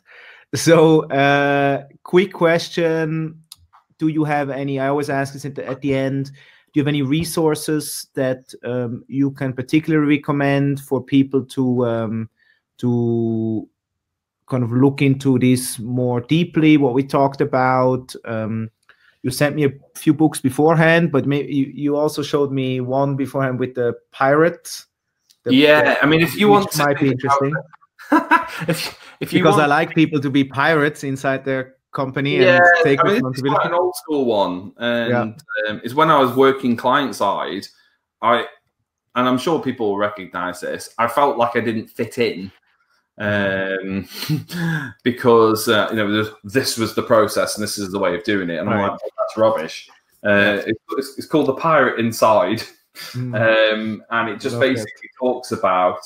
[0.55, 3.41] So, uh, quick question
[3.99, 4.81] Do you have any?
[4.81, 6.27] I always ask this at the, at the end.
[6.27, 12.31] Do you have any resources that um, you can particularly recommend for people to um,
[12.79, 13.69] to
[14.51, 18.13] kind of look into this more deeply, what we talked about.
[18.25, 18.69] Um,
[19.23, 23.17] you sent me a few books beforehand, but maybe you, you also showed me one
[23.17, 24.87] beforehand with the pirates.
[25.45, 27.55] The, yeah, the, I mean, if you want, might be interesting.
[28.69, 29.65] if, if you because want...
[29.65, 33.57] I like people to be pirates inside their company yeah, and take I mean, responsibility.
[33.57, 35.71] It's quite an old school one, and yeah.
[35.71, 37.67] um, it's when I was working client side.
[38.23, 38.47] I
[39.17, 40.95] and I'm sure people will recognize this.
[40.99, 42.53] I felt like I didn't fit in
[43.21, 44.09] um,
[45.05, 48.51] because uh, you know this was the process and this is the way of doing
[48.51, 49.89] it, and I'm like, that's rubbish.
[50.25, 52.63] Uh, it's, it's, called the Pirate Inside,
[53.13, 53.35] mm.
[53.35, 55.11] um, and it just basically it.
[55.19, 56.01] talks about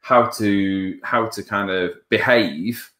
[0.00, 2.90] how to how to kind of behave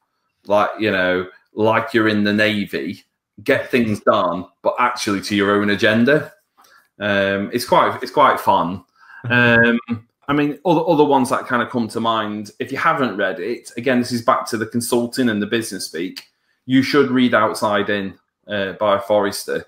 [0.47, 3.05] like you know like you're in the navy,
[3.45, 6.33] get things done, but actually to your own agenda.
[6.99, 8.85] Um, it's quite it's quite fun.
[9.31, 9.81] Um,
[10.29, 12.51] I mean, other other ones that kind of come to mind.
[12.59, 15.87] If you haven't read it, again, this is back to the consulting and the business
[15.87, 16.29] speak.
[16.67, 18.19] You should read Outside In
[18.49, 19.67] uh, by Forrester.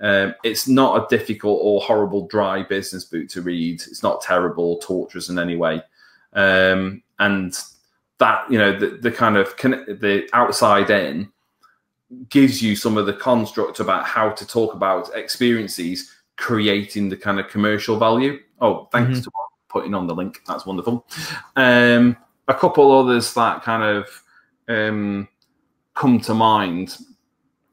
[0.00, 3.82] Um, it's not a difficult or horrible dry business book to read.
[3.82, 5.82] It's not terrible, torturous in any way.
[6.34, 7.58] Um, and
[8.18, 11.30] that you know the, the kind of the outside in
[12.28, 17.38] gives you some of the construct about how to talk about experiences creating the kind
[17.38, 18.38] of commercial value.
[18.60, 19.22] Oh, thanks mm-hmm.
[19.22, 19.30] to
[19.78, 20.42] putting on the link.
[20.44, 21.06] That's wonderful.
[21.54, 22.16] Um,
[22.48, 24.22] a couple others that kind of
[24.66, 25.28] um,
[25.94, 26.98] come to mind,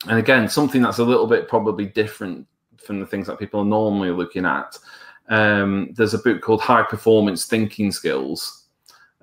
[0.07, 2.45] and again, something that's a little bit probably different
[2.77, 4.77] from the things that people are normally looking at.
[5.29, 8.65] Um, there's a book called High Performance Thinking Skills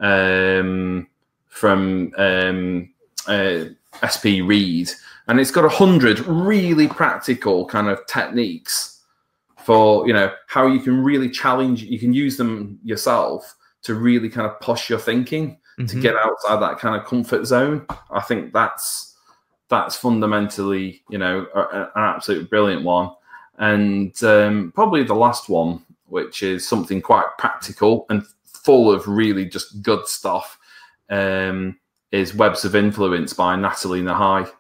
[0.01, 1.07] um,
[1.47, 2.93] from um,
[3.29, 3.67] uh,
[4.03, 4.91] SP Reed,
[5.29, 9.02] and it's got a hundred really practical kind of techniques
[9.65, 14.29] for you know how you can really challenge you can use them yourself to really
[14.29, 15.87] kind of push your thinking mm-hmm.
[15.87, 17.87] to get outside that kind of comfort zone.
[18.11, 19.17] I think that's
[19.69, 23.11] that's fundamentally you know a, a, an absolute brilliant one.
[23.59, 29.47] And um, probably the last one which is something quite practical and full of really
[29.47, 30.59] just good stuff
[31.09, 31.79] um,
[32.11, 34.51] is webs of influence by nathalie nahai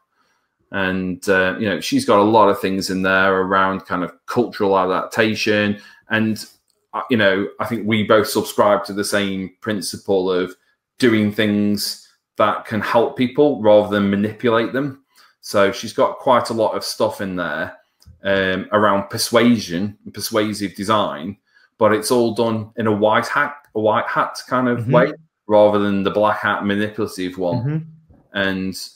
[0.72, 4.12] and uh, you know she's got a lot of things in there around kind of
[4.26, 6.46] cultural adaptation and
[6.94, 10.54] uh, you know i think we both subscribe to the same principle of
[10.98, 15.04] doing things that can help people rather than manipulate them
[15.42, 17.76] so she's got quite a lot of stuff in there
[18.24, 21.36] um, around persuasion and persuasive design
[21.76, 24.92] but it's all done in a white hat a white hat kind of mm-hmm.
[24.92, 25.12] way
[25.48, 28.38] rather than the black hat manipulative one mm-hmm.
[28.38, 28.88] and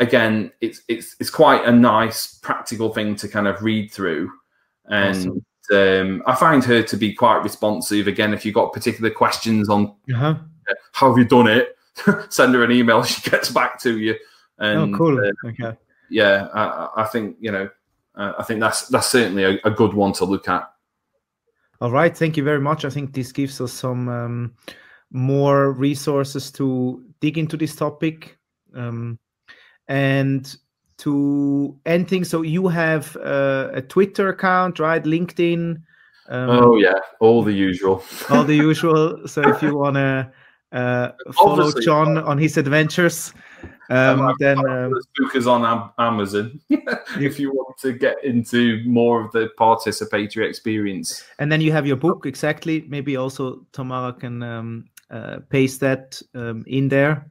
[0.00, 4.30] again, it's it's it's quite a nice practical thing to kind of read through,
[4.86, 5.44] and awesome.
[5.72, 8.08] um, I find her to be quite responsive.
[8.08, 10.36] Again, if you've got particular questions on uh-huh.
[10.92, 11.76] how have you done it,
[12.30, 13.02] send her an email.
[13.10, 14.16] She gets back to you.
[14.58, 15.18] And, oh, cool.
[15.18, 15.76] Uh, okay.
[16.10, 17.70] Yeah, I, I, think you know,
[18.16, 20.68] uh, I think that's that's certainly a, a, good one to look at.
[21.80, 22.84] All right, thank you very much.
[22.84, 24.54] I think this gives us some um,
[25.12, 28.36] more resources to dig into this topic.
[28.74, 29.18] Um,
[29.90, 30.56] and
[30.96, 35.04] to end things so you have uh, a twitter account right?
[35.04, 35.82] Linkedin
[36.28, 38.02] um, oh yeah all the usual.
[38.30, 39.26] all the usual.
[39.26, 40.30] So if you want to
[40.72, 43.34] uh, follow Obviously, john on his adventures
[43.90, 46.60] um, then um, the book is on amazon
[47.18, 51.24] if you want to get into more of the participatory experience.
[51.40, 52.84] And then you have your book exactly.
[52.88, 57.28] Maybe also tamara can um, uh, paste that um, in there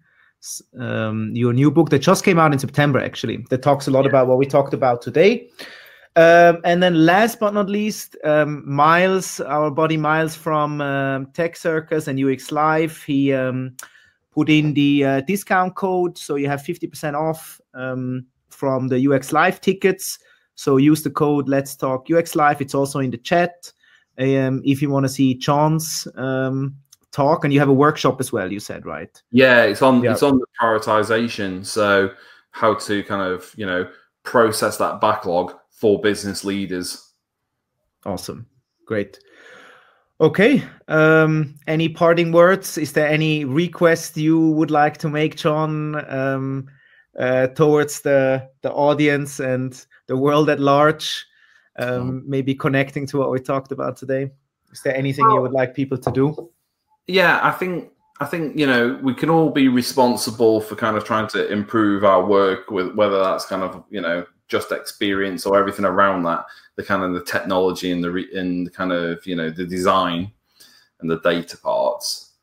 [0.80, 4.03] um, your new book that just came out in September, actually, that talks a lot
[4.03, 4.10] yeah.
[4.10, 5.49] about what we talked about today.
[6.16, 11.56] Um, and then last but not least, um, Miles, our buddy Miles from um, Tech
[11.56, 13.76] Circus and UX Live, he um,
[14.32, 16.18] put in the uh, discount code.
[16.18, 20.20] So you have 50% off um, from the UX Live tickets.
[20.56, 22.60] So use the code Let's Talk UX Live.
[22.60, 23.72] It's also in the chat.
[24.18, 26.06] Um, if you want to see John's
[27.20, 29.22] talk and you have a workshop as well you said right?
[29.32, 30.14] Yeah it's on yeah.
[30.14, 31.66] it's on the prioritization.
[31.66, 32.12] So
[32.52, 33.90] how to kind of you know
[34.24, 36.88] process that backlog for business leaders.
[38.06, 38.48] Awesome.
[38.86, 39.20] Great.
[40.20, 42.78] Okay um any parting words?
[42.78, 46.68] Is there any request you would like to make john um
[47.20, 51.26] uh, towards the the audience and the world at large
[51.80, 54.32] um, maybe connecting to what we talked about today?
[54.72, 56.50] Is there anything you would like people to do
[57.10, 61.03] yeah, I think I think you know we can all be responsible for kind of
[61.03, 65.57] trying to improve our work with whether that's kind of you know just experience or
[65.57, 66.45] everything around that,
[66.76, 69.65] the kind of the technology and the re- and the kind of you know the
[69.65, 70.31] design
[71.02, 72.34] and the data parts.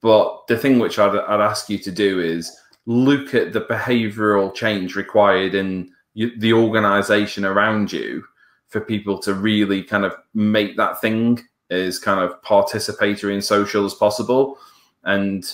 [0.00, 4.54] But the thing which I'd, I'd ask you to do is look at the behavioral
[4.54, 8.22] change required in you, the organization around you
[8.68, 11.40] for people to really kind of make that thing
[11.72, 14.58] as kind of participatory and social as possible.
[15.04, 15.50] And,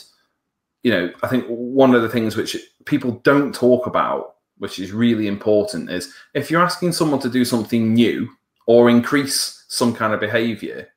[0.82, 4.92] you know, I think one of the things which people don't talk about, which is
[4.92, 8.28] really important, is if you're asking someone to do something new
[8.66, 10.88] or increase some kind of behavior,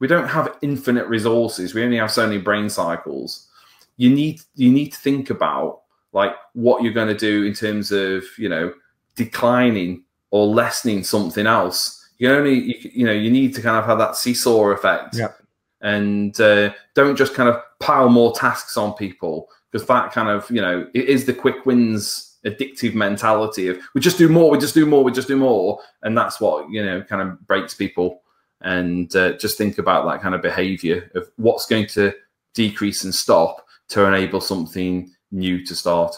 [0.00, 1.74] we don't have infinite resources.
[1.74, 3.48] We only have so many brain cycles.
[3.96, 5.82] You need you need to think about
[6.12, 8.72] like what you're going to do in terms of you know
[9.14, 11.99] declining or lessening something else.
[12.20, 15.16] You only you, you know you need to kind of have that seesaw effect.
[15.16, 15.32] Yeah.
[15.80, 20.48] And uh, don't just kind of pile more tasks on people because that kind of
[20.50, 24.58] you know it is the quick wins addictive mentality of we just do more, we
[24.58, 27.72] just do more, we just do more, and that's what you know kind of breaks
[27.72, 28.22] people
[28.60, 32.12] and uh, just think about that kind of behavior of what's going to
[32.52, 36.14] decrease and stop to enable something new to start.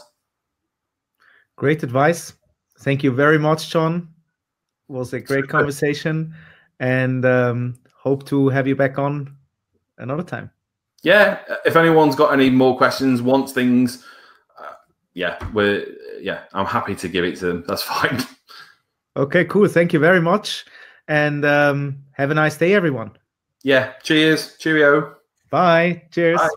[1.56, 2.32] Great advice.
[2.80, 4.11] Thank you very much, John.
[4.92, 6.34] Was a great conversation
[6.78, 9.34] and um, hope to have you back on
[9.96, 10.50] another time.
[11.02, 14.04] Yeah, if anyone's got any more questions, wants things,
[14.58, 14.74] uh,
[15.14, 15.86] yeah, we're
[16.20, 17.64] yeah, I'm happy to give it to them.
[17.66, 18.20] That's fine.
[19.16, 19.66] Okay, cool.
[19.66, 20.66] Thank you very much.
[21.08, 23.12] And um, have a nice day, everyone.
[23.62, 23.92] Yeah.
[24.02, 24.56] Cheers.
[24.58, 25.16] Cheerio.
[25.50, 26.02] Bye.
[26.10, 26.38] Cheers.
[26.38, 26.48] Bye.